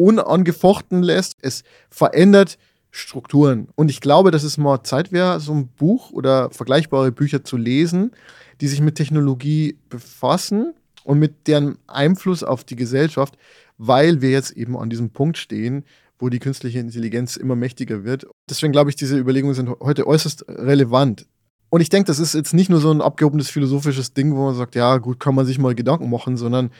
[0.00, 2.58] unangefochten lässt, es verändert
[2.90, 3.68] Strukturen.
[3.76, 7.56] Und ich glaube, dass es mal Zeit wäre, so ein Buch oder vergleichbare Bücher zu
[7.56, 8.12] lesen,
[8.60, 10.74] die sich mit Technologie befassen
[11.04, 13.36] und mit deren Einfluss auf die Gesellschaft,
[13.78, 15.84] weil wir jetzt eben an diesem Punkt stehen,
[16.18, 18.26] wo die künstliche Intelligenz immer mächtiger wird.
[18.48, 21.26] Deswegen glaube ich, diese Überlegungen sind heute äußerst relevant.
[21.70, 24.56] Und ich denke, das ist jetzt nicht nur so ein abgehobenes philosophisches Ding, wo man
[24.56, 26.70] sagt, ja, gut, kann man sich mal Gedanken machen, sondern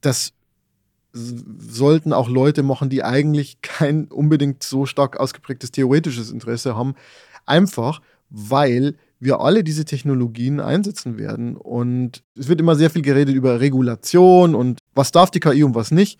[0.00, 0.32] das
[1.12, 6.94] sollten auch Leute machen, die eigentlich kein unbedingt so stark ausgeprägtes theoretisches Interesse haben.
[7.44, 8.00] Einfach,
[8.30, 11.56] weil wir alle diese Technologien einsetzen werden.
[11.56, 15.76] Und es wird immer sehr viel geredet über Regulation und was darf die KI und
[15.76, 16.18] was nicht.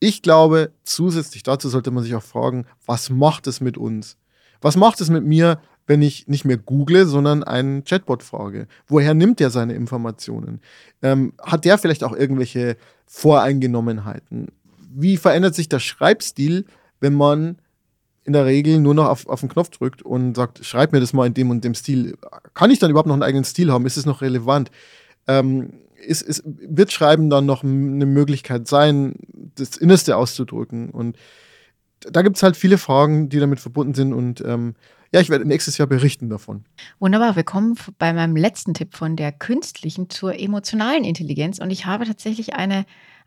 [0.00, 4.16] Ich glaube, zusätzlich dazu sollte man sich auch fragen, was macht es mit uns?
[4.60, 8.66] Was macht es mit mir, wenn ich nicht mehr google, sondern einen Chatbot frage?
[8.88, 10.60] Woher nimmt der seine Informationen?
[11.02, 12.76] Ähm, hat der vielleicht auch irgendwelche
[13.08, 14.48] Voreingenommenheiten?
[14.94, 16.66] Wie verändert sich der Schreibstil,
[17.00, 17.58] wenn man
[18.24, 21.14] in der Regel nur noch auf, auf den Knopf drückt und sagt, schreib mir das
[21.14, 22.16] mal in dem und dem Stil?
[22.54, 23.86] Kann ich dann überhaupt noch einen eigenen Stil haben?
[23.86, 24.70] Ist es noch relevant?
[25.26, 25.72] Ähm,
[26.06, 29.14] ist, ist, wird Schreiben dann noch eine Möglichkeit sein,
[29.56, 30.90] das Innerste auszudrücken?
[30.90, 31.16] Und
[32.00, 34.12] da gibt es halt viele Fragen, die damit verbunden sind.
[34.12, 34.74] Und ähm,
[35.12, 36.64] ja, ich werde nächstes Jahr berichten davon.
[36.98, 41.86] Wunderbar, wir kommen bei meinem letzten Tipp von der künstlichen zur emotionalen Intelligenz und ich
[41.86, 42.84] habe tatsächlich eine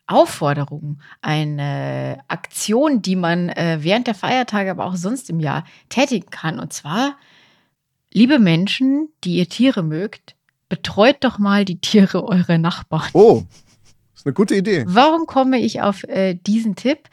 [0.08, 6.30] Aufforderung, eine Aktion, die man äh, während der Feiertage, aber auch sonst im Jahr tätigen
[6.30, 6.60] kann.
[6.60, 7.18] Und zwar,
[8.12, 10.36] liebe Menschen, die ihr Tiere mögt,
[10.70, 13.10] betreut doch mal die Tiere eurer Nachbarn.
[13.14, 13.44] Oh,
[14.14, 14.84] ist eine gute Idee.
[14.88, 17.10] Warum komme ich auf äh, diesen Tipp?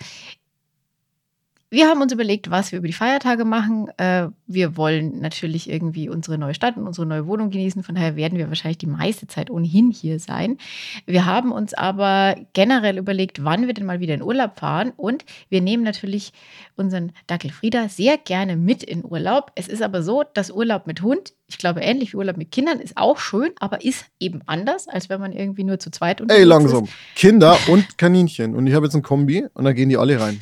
[1.70, 3.88] Wir haben uns überlegt, was wir über die Feiertage machen.
[3.98, 7.82] Äh, wir wollen natürlich irgendwie unsere neue Stadt und unsere neue Wohnung genießen.
[7.82, 10.56] Von daher werden wir wahrscheinlich die meiste Zeit ohnehin hier sein.
[11.04, 14.94] Wir haben uns aber generell überlegt, wann wir denn mal wieder in Urlaub fahren.
[14.96, 16.32] Und wir nehmen natürlich
[16.76, 19.52] unseren Dackel Frieda sehr gerne mit in Urlaub.
[19.54, 22.80] Es ist aber so, dass Urlaub mit Hund, ich glaube ähnlich wie Urlaub mit Kindern,
[22.80, 26.38] ist auch schön, aber ist eben anders, als wenn man irgendwie nur zu zweit unterwegs
[26.38, 26.48] Ey, ist.
[26.48, 26.88] langsam.
[27.14, 28.54] Kinder und Kaninchen.
[28.54, 30.40] Und ich habe jetzt ein Kombi und da gehen die alle rein.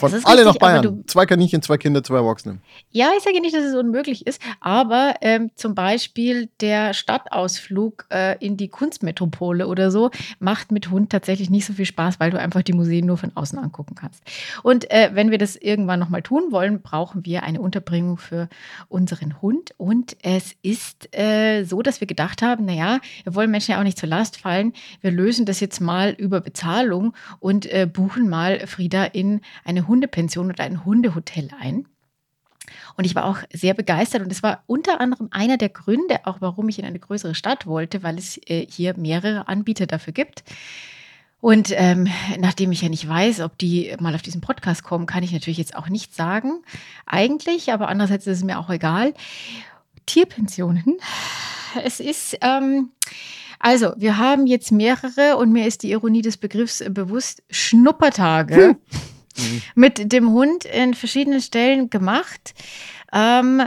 [0.00, 0.82] Von alle nach richtig, Bayern.
[0.82, 2.58] du- Zwei Kaninchen, zwei Kinder, zwei Erwachsene.
[2.90, 8.36] Ja, ich sage nicht, dass es unmöglich ist, aber ähm, zum Beispiel der Stadtausflug äh,
[8.44, 12.38] in die Kunstmetropole oder so macht mit Hund tatsächlich nicht so viel Spaß, weil du
[12.38, 14.22] einfach die Museen nur von außen angucken kannst.
[14.62, 18.48] Und äh, wenn wir das irgendwann nochmal tun wollen, brauchen wir eine Unterbringung für
[18.88, 19.74] unseren Hund.
[19.76, 23.84] Und es ist äh, so, dass wir gedacht haben, naja, wir wollen Menschen ja auch
[23.84, 24.72] nicht zur Last fallen.
[25.00, 30.48] Wir lösen das jetzt mal über Bezahlung und äh, buchen mal Frieda in eine Hundepension
[30.48, 31.86] oder ein Hundehotel ein.
[32.96, 36.40] Und ich war auch sehr begeistert und es war unter anderem einer der Gründe, auch
[36.40, 40.44] warum ich in eine größere Stadt wollte, weil es äh, hier mehrere Anbieter dafür gibt.
[41.40, 42.06] Und ähm,
[42.38, 45.58] nachdem ich ja nicht weiß, ob die mal auf diesen Podcast kommen, kann ich natürlich
[45.58, 46.62] jetzt auch nicht sagen,
[47.06, 49.14] eigentlich, aber andererseits ist es mir auch egal.
[50.06, 50.98] Tierpensionen.
[51.84, 52.90] Es ist, ähm,
[53.60, 58.76] also wir haben jetzt mehrere und mir ist die Ironie des Begriffs äh, bewusst, Schnuppertage
[59.36, 59.62] Mhm.
[59.74, 62.54] mit dem Hund in verschiedenen Stellen gemacht.
[63.12, 63.62] Ähm,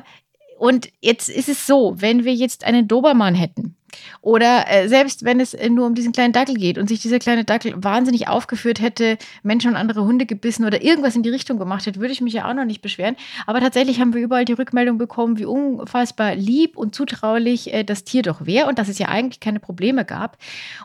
[0.58, 3.76] und jetzt ist es so, wenn wir jetzt einen Dobermann hätten,
[4.22, 7.20] Oder äh, selbst wenn es äh, nur um diesen kleinen Dackel geht und sich dieser
[7.20, 11.58] kleine Dackel wahnsinnig aufgeführt hätte, Menschen und andere Hunde gebissen oder irgendwas in die Richtung
[11.58, 13.16] gemacht hätte, würde ich mich ja auch noch nicht beschweren.
[13.46, 18.04] Aber tatsächlich haben wir überall die Rückmeldung bekommen, wie unfassbar lieb und zutraulich äh, das
[18.04, 20.38] Tier doch wäre und dass es ja eigentlich keine Probleme gab.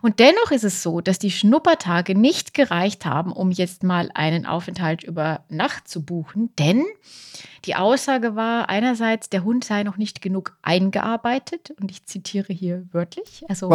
[0.03, 4.47] Und dennoch ist es so, dass die Schnuppertage nicht gereicht haben, um jetzt mal einen
[4.47, 6.85] Aufenthalt über Nacht zu buchen, denn
[7.65, 12.87] die Aussage war einerseits, der Hund sei noch nicht genug eingearbeitet und ich zitiere hier
[12.99, 13.45] wörtlich.
[13.49, 13.71] Also,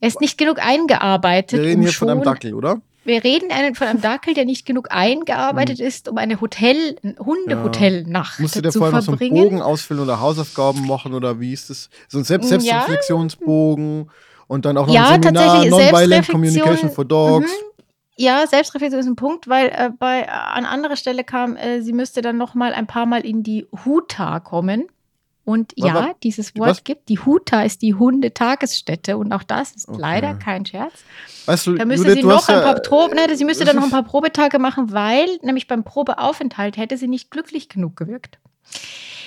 [0.00, 1.60] er ist nicht genug eingearbeitet.
[1.60, 2.80] Wir reden um hier von einem Dackel, oder?
[3.04, 5.86] Wir reden von einem Dackel, der nicht genug eingearbeitet mhm.
[5.86, 8.42] ist, um eine Hotel, Hundehotelnacht ja.
[8.42, 11.70] Musst du dir vorher noch so einen Bogen ausfüllen oder Hausaufgaben machen oder wie ist
[11.70, 11.88] das?
[12.08, 14.10] So ein Selbst Selbstreflexionsbogen
[14.48, 17.48] und dann auch noch ja, ein Seminar Nonviolent Communication for Dogs.
[17.48, 17.76] Mhm.
[18.18, 21.92] Ja, Selbstreflexion ist ein Punkt, weil äh, bei, äh, an anderer Stelle kam, äh, sie
[21.92, 24.88] müsste dann noch mal ein paar Mal in die Huta kommen.
[25.46, 26.84] Und ja, was, dieses Wort was?
[26.84, 27.08] gibt.
[27.08, 30.00] Die Huta ist die Hundetagesstätte und auch das ist okay.
[30.00, 30.92] leider kein Scherz.
[31.46, 33.84] Weißt du, da müsste Judith, sie noch ein paar Probe, ne, sie müsste dann noch
[33.84, 38.40] ein paar Probetage machen, weil nämlich beim Probeaufenthalt hätte sie nicht glücklich genug gewirkt.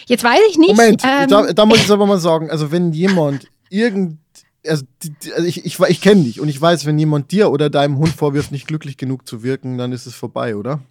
[0.08, 0.72] Jetzt weiß ich nicht.
[0.72, 4.18] Moment, ähm, da, da muss ich aber mal sagen, also wenn jemand irgend
[4.68, 4.84] also,
[5.34, 8.10] also ich, ich, ich kenne dich und ich weiß, wenn jemand dir oder deinem Hund
[8.10, 10.82] vorwirft, nicht glücklich genug zu wirken, dann ist es vorbei, oder?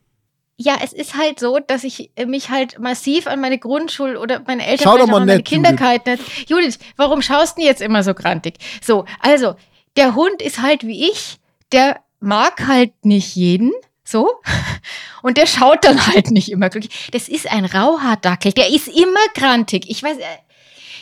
[0.60, 4.42] Ja, es ist halt so, dass ich äh, mich halt massiv an meine Grundschul- oder
[4.44, 6.26] meine Eltern Schau doch mal an meine Kinderkeit Judith.
[6.36, 6.50] nicht.
[6.50, 8.54] Judith, warum schaust du jetzt immer so grantig?
[8.82, 9.54] So, also,
[9.96, 11.38] der Hund ist halt wie ich,
[11.70, 13.70] der mag halt nicht jeden.
[14.02, 14.40] So.
[15.22, 17.08] Und der schaut dann halt nicht immer glücklich.
[17.12, 18.52] Das ist ein Rauhaardackel.
[18.52, 19.88] Der ist immer grantig.
[19.88, 20.22] Ich weiß, äh,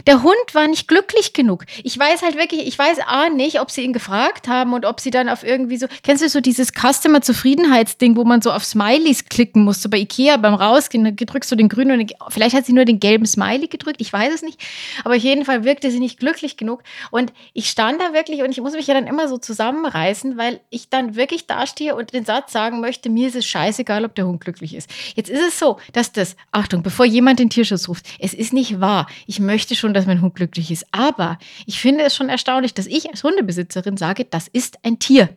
[0.07, 1.65] der Hund war nicht glücklich genug.
[1.83, 5.01] Ich weiß halt wirklich, ich weiß A nicht, ob sie ihn gefragt haben und ob
[5.01, 9.27] sie dann auf irgendwie so, kennst du so dieses Customer-Zufriedenheitsding, wo man so auf Smileys
[9.27, 12.73] klicken muss, so bei Ikea beim Rausgehen, drückst du den grünen und vielleicht hat sie
[12.73, 14.61] nur den gelben Smiley gedrückt, ich weiß es nicht.
[15.05, 16.83] Aber auf jeden Fall wirkte sie nicht glücklich genug.
[17.11, 20.61] Und ich stand da wirklich und ich muss mich ja dann immer so zusammenreißen, weil
[20.71, 24.27] ich dann wirklich dastehe und den Satz sagen möchte, mir ist es scheißegal, ob der
[24.27, 24.91] Hund glücklich ist.
[25.15, 28.81] Jetzt ist es so, dass das, Achtung, bevor jemand den Tierschutz ruft, es ist nicht
[28.81, 29.07] wahr.
[29.27, 30.85] Ich möchte schon schon, dass mein Hund glücklich ist.
[30.93, 35.29] Aber ich finde es schon erstaunlich, dass ich als Hundebesitzerin sage, das ist ein Tier.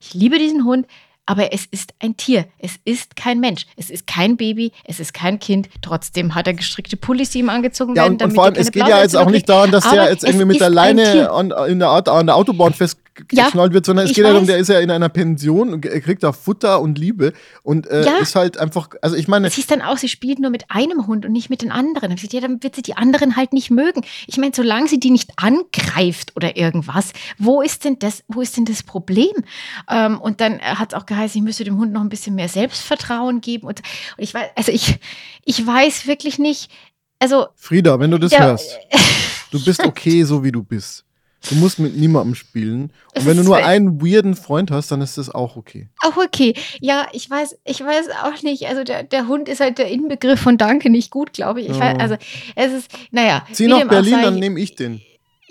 [0.00, 0.86] Ich liebe diesen Hund,
[1.24, 2.46] aber es ist ein Tier.
[2.58, 3.66] Es ist kein Mensch.
[3.76, 4.72] Es ist kein Baby.
[4.84, 5.68] Es ist kein Kind.
[5.80, 8.14] Trotzdem hat er gestrickte Pullis, die ihm angezogen ja, werden.
[8.14, 10.46] Und, und vor allem, es geht ja jetzt auch nicht daran, dass der jetzt irgendwie
[10.46, 14.24] mit der Leine an, in der an der Autobahn fest geschnallt wird, sondern es geht
[14.24, 17.32] ja darum, der ist ja in einer Pension und er kriegt da Futter und Liebe
[17.62, 18.16] und äh, ja.
[18.18, 19.46] ist halt einfach, also ich meine.
[19.46, 22.16] Es hieß dann auch, sie spielt nur mit einem Hund und nicht mit den anderen.
[22.16, 24.02] Ja, dann wird sie die anderen halt nicht mögen.
[24.26, 28.56] Ich meine, solange sie die nicht angreift oder irgendwas, wo ist denn das, wo ist
[28.56, 29.32] denn das Problem?
[29.90, 32.48] Ähm, und dann hat es auch geheißen, ich müsste dem Hund noch ein bisschen mehr
[32.48, 33.66] Selbstvertrauen geben.
[33.66, 33.80] Und,
[34.16, 34.98] und ich weiß, also ich,
[35.44, 36.70] ich weiß wirklich nicht,
[37.18, 37.46] also.
[37.54, 38.78] Frieda, wenn du das der, hörst,
[39.50, 41.04] du bist okay, so wie du bist.
[41.48, 42.92] Du musst mit niemandem spielen.
[43.14, 45.88] Und wenn du nur einen weirden Freund hast, dann ist das auch okay.
[46.02, 46.54] Auch okay.
[46.80, 48.66] Ja, ich weiß, ich weiß auch nicht.
[48.68, 51.68] Also der, der Hund ist halt der Inbegriff von Danke nicht gut, glaube ich.
[51.68, 51.80] ich oh.
[51.80, 52.16] weiß, also
[52.54, 53.44] es ist, naja.
[53.52, 55.00] Zieh nach Berlin, dann nehme ich den.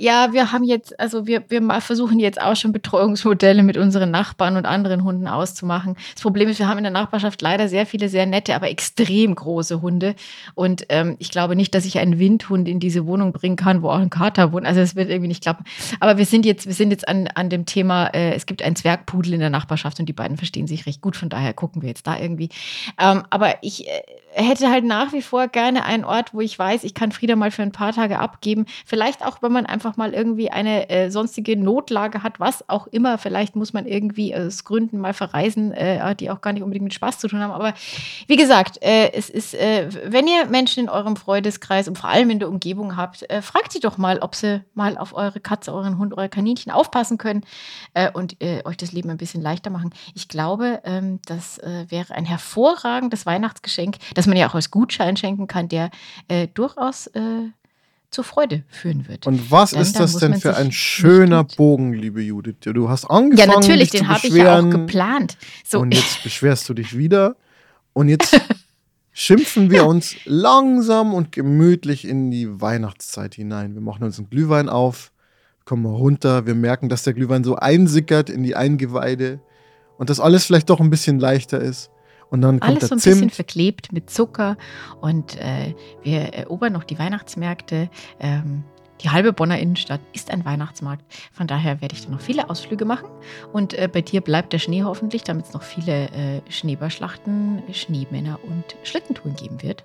[0.02, 4.58] Ja, wir haben jetzt, also wir, wir versuchen jetzt auch schon Betreuungsmodelle mit unseren Nachbarn
[4.58, 5.96] und anderen Hunden auszumachen.
[6.16, 9.36] Das Problem ist, wir haben in der Nachbarschaft leider sehr viele sehr nette, aber extrem
[9.36, 10.16] große Hunde.
[10.56, 13.90] Und ähm, ich glaube nicht, dass ich einen Windhund in diese Wohnung bringen kann, wo
[13.90, 14.66] auch ein Kater wohnt.
[14.66, 15.66] Also es wird irgendwie nicht klappen.
[16.00, 18.76] Aber wir sind jetzt, wir sind jetzt an, an dem Thema, äh, es gibt einen
[18.76, 21.16] Zwergpudel in der Nachbarschaft und die beiden verstehen sich recht gut.
[21.16, 22.50] Von daher gucken wir jetzt da irgendwie.
[23.00, 24.02] Ähm, aber ich äh,
[24.34, 27.52] hätte halt nach wie vor gerne einen Ort, wo ich weiß, ich kann Frieda mal
[27.52, 28.66] für ein paar Tage abgeben.
[28.86, 33.18] Vielleicht auch, wenn man einfach mal irgendwie eine äh, sonstige Notlage hat, was auch immer.
[33.18, 36.94] Vielleicht muss man irgendwie aus Gründen mal verreisen, äh, die auch gar nicht unbedingt mit
[36.94, 37.52] Spaß zu tun haben.
[37.52, 37.74] Aber
[38.28, 42.30] wie gesagt, äh, es ist, äh, wenn ihr Menschen in eurem Freundeskreis und vor allem
[42.30, 45.74] in der Umgebung habt, äh, fragt sie doch mal, ob sie mal auf eure Katze,
[45.74, 47.44] euren Hund, euer Kaninchen aufpassen können
[47.94, 49.92] äh, und euch das Leben ein bisschen leichter machen.
[50.16, 53.98] Ich glaube, ähm, das wäre ein hervorragendes Weihnachtsgeschenk.
[54.16, 55.90] Das dass man ja auch als Gutschein schenken kann, der
[56.28, 57.50] äh, durchaus äh,
[58.12, 59.26] zur Freude führen wird.
[59.26, 62.58] Und was dann, ist das denn für ein schöner Bogen, liebe Judith?
[62.62, 65.38] Du hast angefangen, Ja, natürlich, den habe ich ja auch geplant.
[65.66, 65.80] So.
[65.80, 67.36] Und jetzt beschwerst du dich wieder.
[67.94, 68.40] Und jetzt
[69.12, 69.84] schimpfen wir ja.
[69.86, 73.74] uns langsam und gemütlich in die Weihnachtszeit hinein.
[73.74, 75.12] Wir machen uns einen Glühwein auf,
[75.66, 79.40] kommen runter, wir merken, dass der Glühwein so einsickert in die Eingeweide
[79.98, 81.91] und dass alles vielleicht doch ein bisschen leichter ist.
[82.32, 83.16] Und dann Alles so ein Zimt.
[83.16, 84.58] bisschen verklebt mit Zucker.
[85.02, 87.90] Und äh, wir erobern noch die Weihnachtsmärkte.
[88.20, 88.64] Ähm,
[89.04, 91.04] die halbe Bonner Innenstadt ist ein Weihnachtsmarkt.
[91.34, 93.10] Von daher werde ich da noch viele Ausflüge machen.
[93.52, 98.40] Und äh, bei dir bleibt der Schnee hoffentlich, damit es noch viele äh, Schneeballschlachten, Schneemänner
[98.44, 99.84] und Schlittentouren geben wird.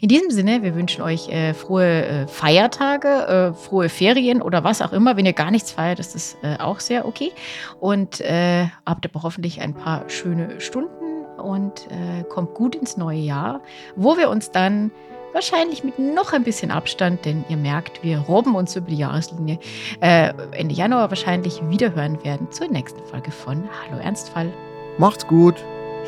[0.00, 4.82] In diesem Sinne, wir wünschen euch äh, frohe äh, Feiertage, äh, frohe Ferien oder was
[4.82, 5.16] auch immer.
[5.16, 7.32] Wenn ihr gar nichts feiert, ist das äh, auch sehr okay.
[7.80, 10.99] Und habt aber hoffentlich ein paar schöne Stunden
[11.40, 13.60] und äh, kommt gut ins neue Jahr,
[13.96, 14.90] wo wir uns dann
[15.32, 19.60] wahrscheinlich mit noch ein bisschen Abstand, denn ihr merkt, wir robben uns über die Jahreslinie,
[20.00, 24.52] Ende Januar wahrscheinlich wiederhören werden zur nächsten Folge von Hallo Ernstfall.
[24.98, 25.54] Macht's gut.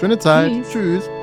[0.00, 0.50] Schöne Zeit.
[0.50, 0.72] Tschüss.
[0.72, 1.21] Tschüss.